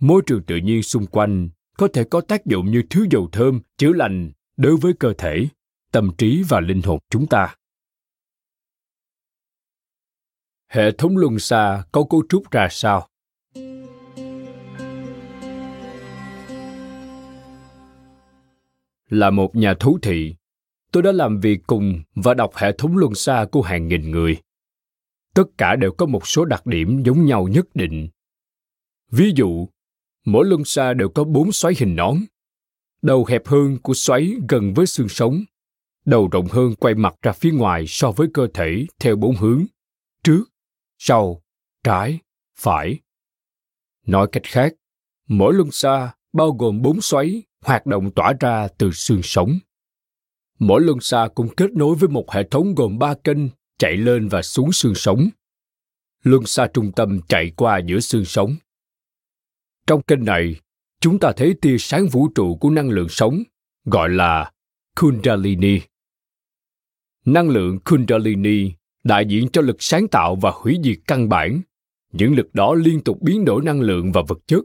[0.00, 3.60] môi trường tự nhiên xung quanh có thể có tác dụng như thứ dầu thơm,
[3.76, 5.46] chữa lành đối với cơ thể,
[5.92, 7.54] tâm trí và linh hồn chúng ta.
[10.68, 13.08] Hệ thống luân xa có cấu trúc ra sao?
[19.08, 20.34] Là một nhà thú thị.
[20.92, 24.36] Tôi đã làm việc cùng và đọc hệ thống luân xa của hàng nghìn người.
[25.34, 28.08] Tất cả đều có một số đặc điểm giống nhau nhất định.
[29.10, 29.68] Ví dụ
[30.24, 32.16] mỗi luân xa đều có bốn xoáy hình nón
[33.04, 35.44] đầu hẹp hơn của xoáy gần với xương sống.
[36.04, 39.64] Đầu rộng hơn quay mặt ra phía ngoài so với cơ thể theo bốn hướng.
[40.22, 40.44] Trước,
[40.98, 41.42] sau,
[41.84, 42.18] trái,
[42.58, 42.98] phải.
[44.06, 44.74] Nói cách khác,
[45.28, 49.58] mỗi luân xa bao gồm bốn xoáy hoạt động tỏa ra từ xương sống.
[50.58, 53.38] Mỗi luân xa cũng kết nối với một hệ thống gồm ba kênh
[53.78, 55.28] chạy lên và xuống xương sống.
[56.22, 58.56] Luân xa trung tâm chạy qua giữa xương sống
[59.86, 60.56] trong kênh này,
[61.00, 63.42] chúng ta thấy tia sáng vũ trụ của năng lượng sống,
[63.84, 64.52] gọi là
[64.96, 65.80] kundalini.
[67.24, 68.72] Năng lượng kundalini
[69.04, 71.60] đại diện cho lực sáng tạo và hủy diệt căn bản.
[72.12, 74.64] Những lực đó liên tục biến đổi năng lượng và vật chất.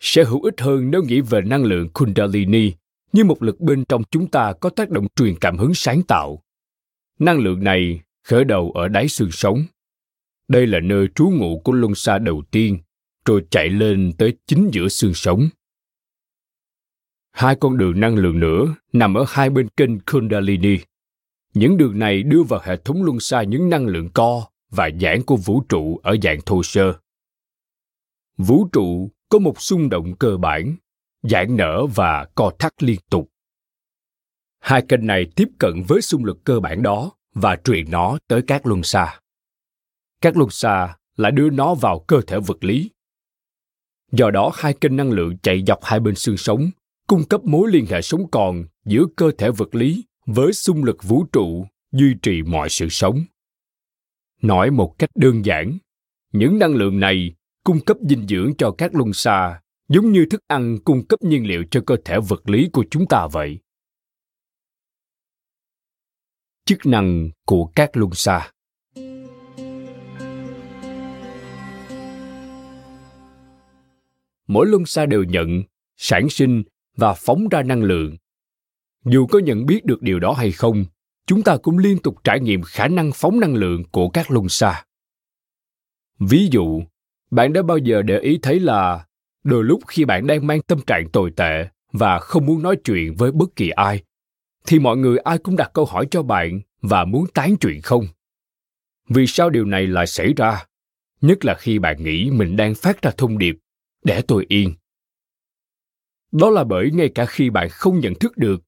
[0.00, 2.72] Sẽ hữu ích hơn nếu nghĩ về năng lượng kundalini
[3.12, 6.42] như một lực bên trong chúng ta có tác động truyền cảm hứng sáng tạo.
[7.18, 9.64] Năng lượng này khởi đầu ở đáy xương sống.
[10.48, 12.78] Đây là nơi trú ngụ của luân xa đầu tiên
[13.26, 15.48] rồi chạy lên tới chính giữa xương sống.
[17.32, 20.78] Hai con đường năng lượng nữa nằm ở hai bên kênh kundalini.
[21.54, 25.22] Những đường này đưa vào hệ thống luân xa những năng lượng co và giãn
[25.22, 26.92] của vũ trụ ở dạng thô sơ.
[28.36, 30.76] Vũ trụ có một xung động cơ bản,
[31.22, 33.30] giãn nở và co thắt liên tục.
[34.58, 38.42] Hai kênh này tiếp cận với xung lực cơ bản đó và truyền nó tới
[38.46, 39.20] các luân xa.
[40.20, 42.90] Các luân xa lại đưa nó vào cơ thể vật lý
[44.12, 46.70] do đó hai kênh năng lượng chạy dọc hai bên xương sống,
[47.06, 51.04] cung cấp mối liên hệ sống còn giữa cơ thể vật lý với xung lực
[51.04, 53.24] vũ trụ, duy trì mọi sự sống.
[54.42, 55.78] Nói một cách đơn giản,
[56.32, 57.34] những năng lượng này
[57.64, 61.46] cung cấp dinh dưỡng cho các luân xa, giống như thức ăn cung cấp nhiên
[61.46, 63.58] liệu cho cơ thể vật lý của chúng ta vậy.
[66.64, 68.50] Chức năng của các luân xa.
[74.46, 75.62] Mỗi luân xa đều nhận,
[75.96, 76.62] sản sinh
[76.96, 78.16] và phóng ra năng lượng.
[79.04, 80.84] Dù có nhận biết được điều đó hay không,
[81.26, 84.48] chúng ta cũng liên tục trải nghiệm khả năng phóng năng lượng của các luân
[84.48, 84.84] xa.
[86.18, 86.82] Ví dụ,
[87.30, 89.06] bạn đã bao giờ để ý thấy là
[89.44, 93.14] đôi lúc khi bạn đang mang tâm trạng tồi tệ và không muốn nói chuyện
[93.14, 94.02] với bất kỳ ai,
[94.66, 98.06] thì mọi người ai cũng đặt câu hỏi cho bạn và muốn tán chuyện không?
[99.08, 100.64] Vì sao điều này lại xảy ra?
[101.20, 103.56] Nhất là khi bạn nghĩ mình đang phát ra thông điệp
[104.06, 104.74] để tôi yên.
[106.32, 108.62] Đó là bởi ngay cả khi bạn không nhận thức được,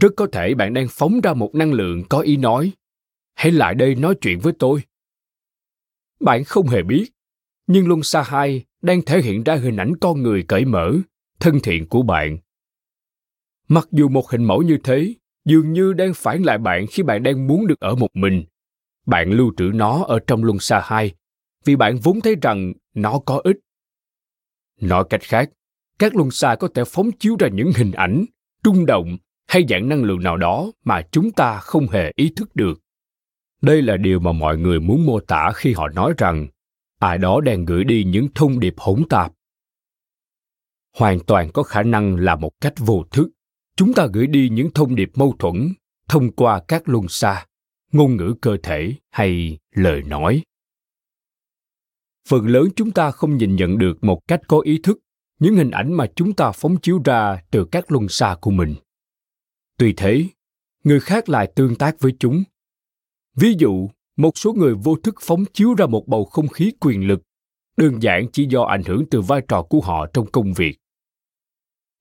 [0.00, 2.72] rất có thể bạn đang phóng ra một năng lượng có ý nói,
[3.34, 4.82] hãy lại đây nói chuyện với tôi.
[6.20, 7.06] Bạn không hề biết,
[7.66, 10.92] nhưng luân xa hai đang thể hiện ra hình ảnh con người cởi mở,
[11.40, 12.38] thân thiện của bạn.
[13.68, 15.14] Mặc dù một hình mẫu như thế,
[15.44, 18.44] dường như đang phản lại bạn khi bạn đang muốn được ở một mình.
[19.06, 21.14] Bạn lưu trữ nó ở trong luân xa hai,
[21.64, 23.56] vì bạn vốn thấy rằng nó có ích
[24.80, 25.50] nói cách khác,
[25.98, 28.24] các luân xa có thể phóng chiếu ra những hình ảnh,
[28.64, 29.16] rung động
[29.48, 32.80] hay dạng năng lượng nào đó mà chúng ta không hề ý thức được.
[33.62, 36.46] Đây là điều mà mọi người muốn mô tả khi họ nói rằng,
[36.98, 39.32] ai đó đang gửi đi những thông điệp hỗn tạp.
[40.96, 43.28] Hoàn toàn có khả năng là một cách vô thức.
[43.76, 45.72] Chúng ta gửi đi những thông điệp mâu thuẫn
[46.08, 47.46] thông qua các luân xa,
[47.92, 50.42] ngôn ngữ cơ thể hay lời nói
[52.26, 54.98] phần lớn chúng ta không nhìn nhận được một cách có ý thức
[55.38, 58.74] những hình ảnh mà chúng ta phóng chiếu ra từ các luân xa của mình.
[59.78, 60.24] Tuy thế,
[60.84, 62.42] người khác lại tương tác với chúng.
[63.36, 67.06] Ví dụ, một số người vô thức phóng chiếu ra một bầu không khí quyền
[67.06, 67.22] lực,
[67.76, 70.78] đơn giản chỉ do ảnh hưởng từ vai trò của họ trong công việc.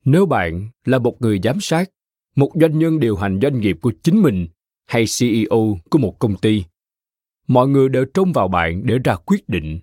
[0.06, 1.90] Nếu bạn là một người giám sát,
[2.36, 4.48] một doanh nhân điều hành doanh nghiệp của chính mình
[4.86, 6.64] hay ceo của một công ty,
[7.48, 9.80] mọi người đều trông vào bạn để ra quyết định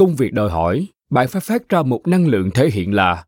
[0.00, 3.24] công việc đòi hỏi, bạn phải phát ra một năng lượng thể hiện là,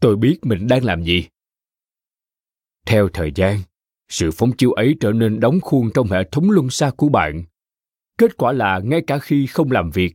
[0.00, 1.28] tôi biết mình đang làm gì.
[2.86, 3.58] Theo thời gian,
[4.08, 7.44] sự phóng chiếu ấy trở nên đóng khuôn trong hệ thống luân xa của bạn.
[8.18, 10.14] Kết quả là ngay cả khi không làm việc,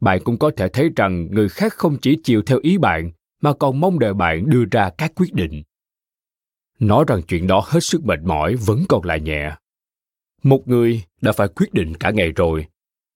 [0.00, 3.10] bạn cũng có thể thấy rằng người khác không chỉ chiều theo ý bạn,
[3.40, 5.62] mà còn mong đợi bạn đưa ra các quyết định.
[6.78, 9.56] Nói rằng chuyện đó hết sức mệt mỏi vẫn còn là nhẹ.
[10.42, 12.66] Một người đã phải quyết định cả ngày rồi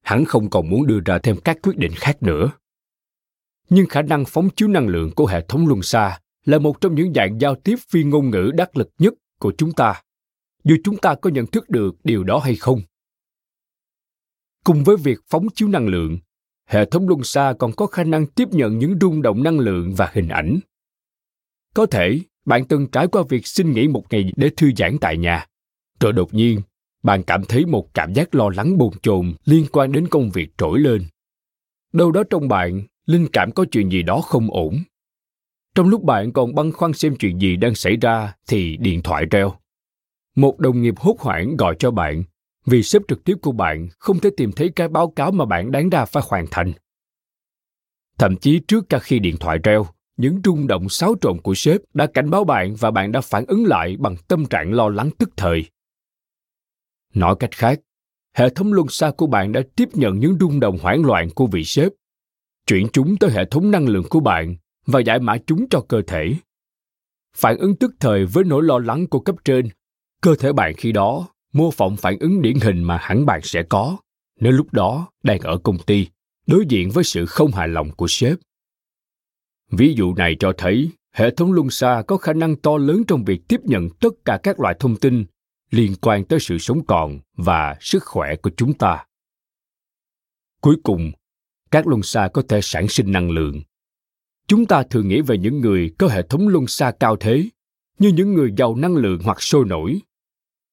[0.05, 2.52] hắn không còn muốn đưa ra thêm các quyết định khác nữa.
[3.70, 6.94] Nhưng khả năng phóng chiếu năng lượng của hệ thống luân xa là một trong
[6.94, 10.02] những dạng giao tiếp phi ngôn ngữ đắc lực nhất của chúng ta.
[10.64, 12.80] Dù chúng ta có nhận thức được điều đó hay không.
[14.64, 16.18] Cùng với việc phóng chiếu năng lượng,
[16.66, 19.94] hệ thống luân xa còn có khả năng tiếp nhận những rung động năng lượng
[19.94, 20.59] và hình ảnh.
[21.74, 25.16] Có thể, bạn từng trải qua việc xin nghỉ một ngày để thư giãn tại
[25.16, 25.46] nhà.
[26.00, 26.61] Rồi đột nhiên
[27.05, 30.48] bạn cảm thấy một cảm giác lo lắng bồn chồn liên quan đến công việc
[30.59, 31.05] trỗi lên.
[31.92, 34.82] Đâu đó trong bạn, linh cảm có chuyện gì đó không ổn.
[35.74, 39.24] Trong lúc bạn còn băn khoăn xem chuyện gì đang xảy ra thì điện thoại
[39.30, 39.52] reo.
[40.36, 42.24] Một đồng nghiệp hốt hoảng gọi cho bạn,
[42.66, 45.70] vì sếp trực tiếp của bạn không thể tìm thấy cái báo cáo mà bạn
[45.70, 46.72] đáng ra phải hoàn thành.
[48.18, 49.86] Thậm chí trước cả khi điện thoại reo,
[50.16, 53.44] những rung động xáo trộn của sếp đã cảnh báo bạn và bạn đã phản
[53.46, 55.64] ứng lại bằng tâm trạng lo lắng tức thời
[57.14, 57.80] nói cách khác,
[58.36, 61.46] hệ thống luân xa của bạn đã tiếp nhận những rung động hoảng loạn của
[61.46, 61.92] vị sếp.
[62.66, 64.56] Chuyển chúng tới hệ thống năng lượng của bạn
[64.86, 66.34] và giải mã chúng cho cơ thể.
[67.36, 69.68] Phản ứng tức thời với nỗi lo lắng của cấp trên.
[70.22, 73.62] Cơ thể bạn khi đó mô phỏng phản ứng điển hình mà hẳn bạn sẽ
[73.62, 73.96] có,
[74.40, 76.06] nếu lúc đó đang ở công ty,
[76.46, 78.38] đối diện với sự không hài lòng của sếp.
[79.70, 83.24] Ví dụ này cho thấy hệ thống luân xa có khả năng to lớn trong
[83.24, 85.24] việc tiếp nhận tất cả các loại thông tin
[85.75, 89.05] liên quan tới sự sống còn và sức khỏe của chúng ta.
[90.61, 91.12] Cuối cùng,
[91.70, 93.62] các luân xa có thể sản sinh năng lượng.
[94.47, 97.49] Chúng ta thường nghĩ về những người có hệ thống luân xa cao thế,
[97.99, 100.01] như những người giàu năng lượng hoặc sôi nổi.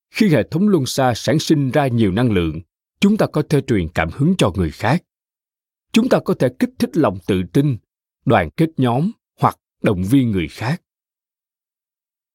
[0.10, 2.62] Khi hệ thống luân xa sản sinh ra nhiều năng lượng,
[3.00, 5.04] chúng ta có thể truyền cảm hứng cho người khác.
[5.92, 7.78] Chúng ta có thể kích thích lòng tự tin,
[8.26, 10.82] đoàn kết nhóm hoặc động viên người khác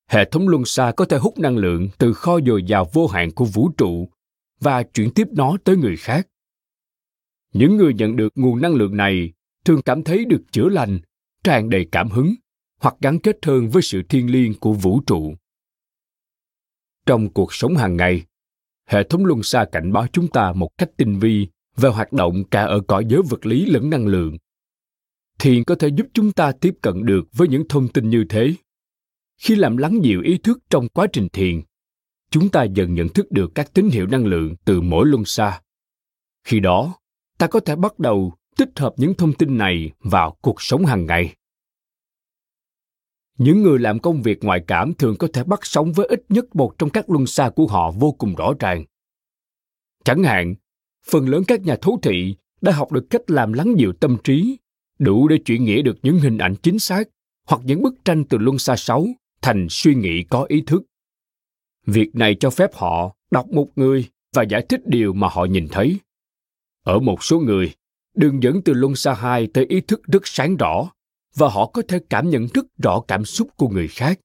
[0.07, 3.32] hệ thống luân xa có thể hút năng lượng từ kho dồi dào vô hạn
[3.32, 4.09] của vũ trụ
[4.61, 6.28] và chuyển tiếp nó tới người khác.
[7.52, 9.32] Những người nhận được nguồn năng lượng này
[9.64, 10.98] thường cảm thấy được chữa lành,
[11.44, 12.34] tràn đầy cảm hứng
[12.80, 15.34] hoặc gắn kết hơn với sự thiêng liêng của vũ trụ.
[17.07, 18.22] Trong cuộc sống hàng ngày,
[18.88, 22.44] hệ thống luân xa cảnh báo chúng ta một cách tinh vi về hoạt động
[22.44, 24.36] cả ở cõi giới vật lý lẫn năng lượng.
[25.38, 28.54] Thiền có thể giúp chúng ta tiếp cận được với những thông tin như thế
[29.37, 31.62] khi làm lắng dịu ý thức trong quá trình thiền,
[32.30, 35.61] chúng ta dần nhận thức được các tín hiệu năng lượng từ mỗi luân xa.
[36.45, 36.95] Khi đó,
[37.39, 41.07] ta có thể bắt đầu tích hợp những thông tin này vào cuộc sống hàng
[41.07, 41.34] ngày.
[43.39, 46.57] Những người làm công việc ngoại cảm thường có thể bắt sống với ít nhất
[46.57, 48.84] một trong các luân xa của họ vô cùng rõ ràng.
[50.05, 50.55] Chẳng hạn,
[51.07, 54.59] phần lớn các nhà thấu thị đã học được cách làm lắng dịu tâm trí,
[54.99, 57.09] đủ để chuyển nghĩa được những hình ảnh chính xác
[57.47, 59.07] hoặc những bức tranh từ luân xa sáu
[59.43, 60.82] thành suy nghĩ có ý thức.
[61.87, 65.68] Việc này cho phép họ đọc một người và giải thích điều mà họ nhìn
[65.68, 66.01] thấy.
[66.82, 67.74] Ở một số người,
[68.14, 70.91] đường dẫn từ luân xa hai tới ý thức rất sáng rõ
[71.34, 74.20] và họ có thể cảm nhận rất rõ cảm xúc của người khác.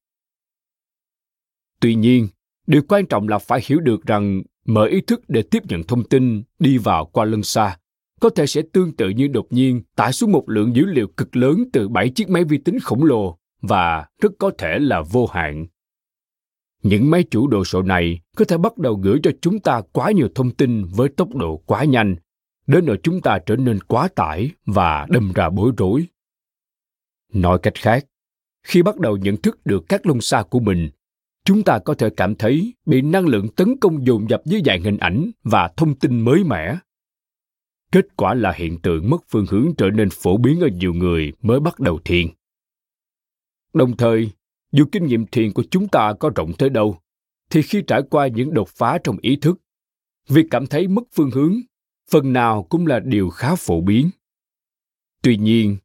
[1.80, 2.28] Tuy nhiên,
[2.66, 6.04] điều quan trọng là phải hiểu được rằng mở ý thức để tiếp nhận thông
[6.04, 7.78] tin đi vào qua lân xa
[8.20, 11.36] có thể sẽ tương tự như đột nhiên tải xuống một lượng dữ liệu cực
[11.36, 15.26] lớn từ bảy chiếc máy vi tính khổng lồ và rất có thể là vô
[15.26, 15.66] hạn.
[16.82, 20.10] Những máy chủ đồ sộ này có thể bắt đầu gửi cho chúng ta quá
[20.10, 22.16] nhiều thông tin với tốc độ quá nhanh,
[22.66, 26.06] đến nỗi chúng ta trở nên quá tải và đâm ra bối rối.
[27.32, 28.06] Nói cách khác,
[28.62, 30.90] khi bắt đầu nhận thức được các lông xa của mình,
[31.44, 34.82] chúng ta có thể cảm thấy bị năng lượng tấn công dồn dập dưới dạng
[34.82, 36.76] hình ảnh và thông tin mới mẻ.
[37.92, 41.32] Kết quả là hiện tượng mất phương hướng trở nên phổ biến ở nhiều người
[41.42, 42.26] mới bắt đầu thiền.
[43.72, 44.30] Đồng thời,
[44.72, 46.98] dù kinh nghiệm thiền của chúng ta có rộng tới đâu,
[47.50, 49.60] thì khi trải qua những đột phá trong ý thức,
[50.28, 51.60] việc cảm thấy mất phương hướng
[52.10, 54.10] phần nào cũng là điều khá phổ biến.
[55.22, 55.76] Tuy nhiên,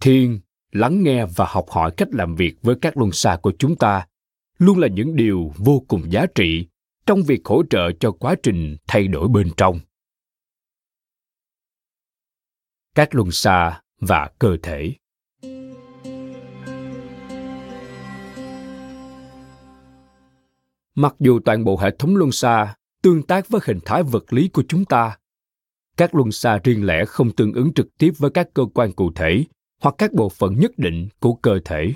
[0.00, 0.40] thiền
[0.72, 4.06] lắng nghe và học hỏi cách làm việc với các luân xa của chúng ta
[4.58, 6.66] luôn là những điều vô cùng giá trị
[7.06, 9.80] trong việc hỗ trợ cho quá trình thay đổi bên trong
[12.94, 14.94] các luân xa và cơ thể
[20.96, 24.48] mặc dù toàn bộ hệ thống luân xa tương tác với hình thái vật lý
[24.48, 25.18] của chúng ta,
[25.96, 29.12] các luân xa riêng lẻ không tương ứng trực tiếp với các cơ quan cụ
[29.14, 29.44] thể
[29.82, 31.92] hoặc các bộ phận nhất định của cơ thể.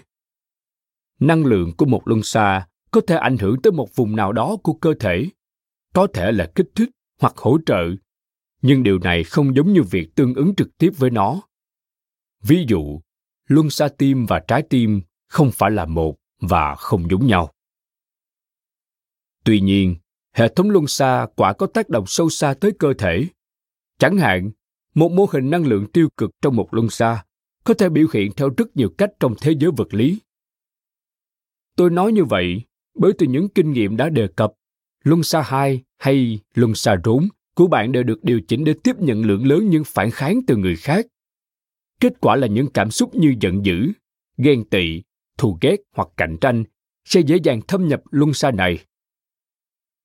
[1.21, 4.57] Năng lượng của một luân xa có thể ảnh hưởng tới một vùng nào đó
[4.63, 5.27] của cơ thể,
[5.95, 6.91] có thể là kích thích
[7.21, 7.91] hoặc hỗ trợ,
[8.63, 11.41] nhưng điều này không giống như việc tương ứng trực tiếp với nó.
[12.43, 13.01] Ví dụ,
[13.47, 17.53] luân xa tim và trái tim không phải là một và không giống nhau
[19.45, 19.97] tuy nhiên
[20.33, 23.27] hệ thống luân xa quả có tác động sâu xa tới cơ thể
[23.99, 24.51] chẳng hạn
[24.95, 27.25] một mô hình năng lượng tiêu cực trong một luân xa
[27.65, 30.19] có thể biểu hiện theo rất nhiều cách trong thế giới vật lý
[31.77, 32.63] tôi nói như vậy
[32.95, 34.53] bởi từ những kinh nghiệm đã đề cập
[35.05, 38.97] luân xa 2 hay luân xa rốn của bạn đều được điều chỉnh để tiếp
[38.99, 41.07] nhận lượng lớn những phản kháng từ người khác.
[42.01, 43.93] Kết quả là những cảm xúc như giận dữ,
[44.39, 45.03] ghen tị,
[45.39, 46.65] thù ghét hoặc cạnh tranh
[47.05, 48.79] sẽ dễ dàng thâm nhập luân xa này.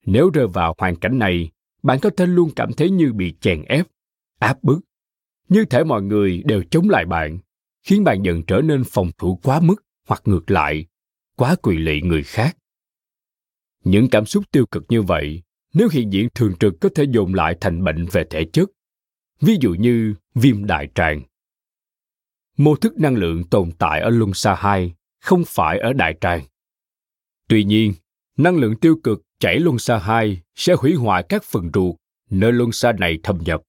[0.05, 1.51] Nếu rơi vào hoàn cảnh này,
[1.83, 3.87] bạn có thể luôn cảm thấy như bị chèn ép,
[4.39, 4.79] áp bức.
[5.49, 7.39] Như thể mọi người đều chống lại bạn,
[7.83, 9.75] khiến bạn dần trở nên phòng thủ quá mức
[10.07, 10.85] hoặc ngược lại,
[11.35, 12.57] quá quỳ lị người khác.
[13.83, 15.43] Những cảm xúc tiêu cực như vậy,
[15.73, 18.69] nếu hiện diện thường trực có thể dồn lại thành bệnh về thể chất,
[19.41, 21.21] ví dụ như viêm đại tràng.
[22.57, 26.41] Mô thức năng lượng tồn tại ở luân xa 2, không phải ở đại tràng.
[27.47, 27.93] Tuy nhiên,
[28.37, 31.95] năng lượng tiêu cực chảy luân xa 2 sẽ hủy hoại các phần ruột
[32.29, 33.61] nơi luân xa này thâm nhập.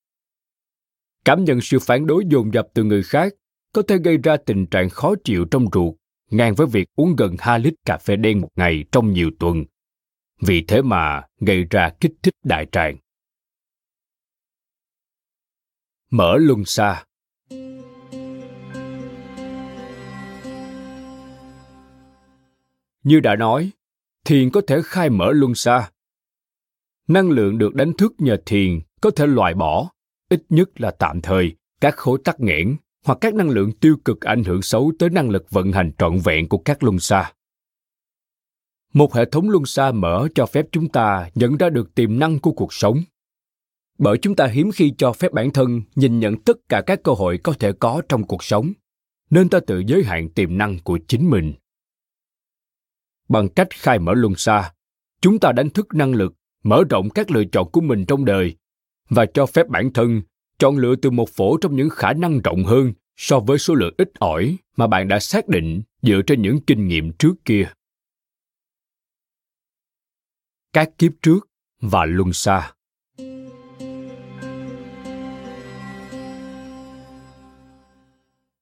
[1.24, 3.32] Cảm nhận sự phản đối dồn dập từ người khác
[3.72, 5.94] có thể gây ra tình trạng khó chịu trong ruột,
[6.30, 9.64] ngang với việc uống gần 2 lít cà phê đen một ngày trong nhiều tuần
[10.40, 12.96] vì thế mà gây ra kích thích đại tràng.
[16.10, 17.04] Mở luân xa
[23.02, 23.70] Như đã nói,
[24.26, 25.90] thiền có thể khai mở luân xa.
[27.08, 29.90] Năng lượng được đánh thức nhờ thiền có thể loại bỏ,
[30.28, 34.20] ít nhất là tạm thời, các khối tắc nghẽn hoặc các năng lượng tiêu cực
[34.20, 37.32] ảnh hưởng xấu tới năng lực vận hành trọn vẹn của các luân xa.
[38.92, 42.38] Một hệ thống luân xa mở cho phép chúng ta nhận ra được tiềm năng
[42.38, 43.02] của cuộc sống.
[43.98, 47.12] Bởi chúng ta hiếm khi cho phép bản thân nhìn nhận tất cả các cơ
[47.12, 48.72] hội có thể có trong cuộc sống
[49.30, 51.54] nên ta tự giới hạn tiềm năng của chính mình
[53.28, 54.72] bằng cách khai mở luân xa.
[55.20, 58.56] Chúng ta đánh thức năng lực, mở rộng các lựa chọn của mình trong đời
[59.08, 60.22] và cho phép bản thân
[60.58, 63.94] chọn lựa từ một phổ trong những khả năng rộng hơn so với số lượng
[63.98, 67.68] ít ỏi mà bạn đã xác định dựa trên những kinh nghiệm trước kia.
[70.72, 71.48] Các kiếp trước
[71.80, 72.72] và luân xa.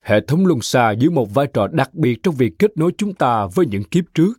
[0.01, 3.15] Hệ thống luân xa giữ một vai trò đặc biệt trong việc kết nối chúng
[3.15, 4.33] ta với những kiếp trước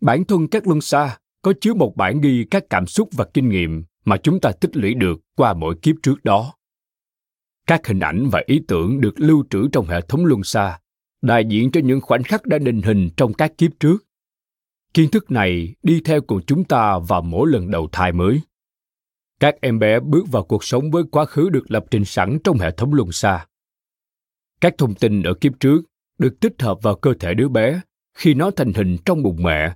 [0.00, 3.48] bản thân các luân xa có chứa một bản ghi các cảm xúc và kinh
[3.48, 6.54] nghiệm mà chúng ta tích lũy được qua mỗi kiếp trước đó.
[7.66, 10.78] Các hình ảnh và ý tưởng được lưu trữ trong hệ thống luân xa,
[11.22, 14.04] đại diện cho những khoảnh khắc đã định hình trong các kiếp trước.
[14.94, 18.40] Kiến thức này đi theo cùng chúng ta vào mỗi lần đầu thai mới.
[19.40, 22.58] Các em bé bước vào cuộc sống với quá khứ được lập trình sẵn trong
[22.58, 23.46] hệ thống luân xa.
[24.60, 25.82] Các thông tin ở kiếp trước
[26.18, 27.80] được tích hợp vào cơ thể đứa bé
[28.14, 29.74] khi nó thành hình trong bụng mẹ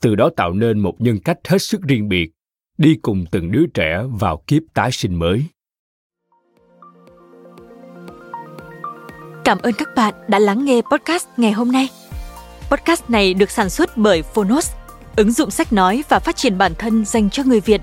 [0.00, 2.30] từ đó tạo nên một nhân cách hết sức riêng biệt
[2.78, 5.44] đi cùng từng đứa trẻ vào kiếp tái sinh mới
[9.44, 11.88] cảm ơn các bạn đã lắng nghe podcast ngày hôm nay
[12.70, 14.72] Podcast này được sản xuất bởi Phonos,
[15.16, 17.80] ứng dụng sách nói và phát triển bản thân dành cho người Việt.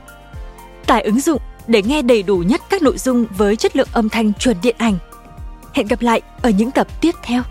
[0.86, 4.10] Tải ứng dụng để nghe đầy đủ nhất các nội dung với chất lượng âm
[4.10, 4.98] thanh chuẩn điện ảnh.
[5.74, 7.44] Hẹn gặp lại ở những tập tiếp theo.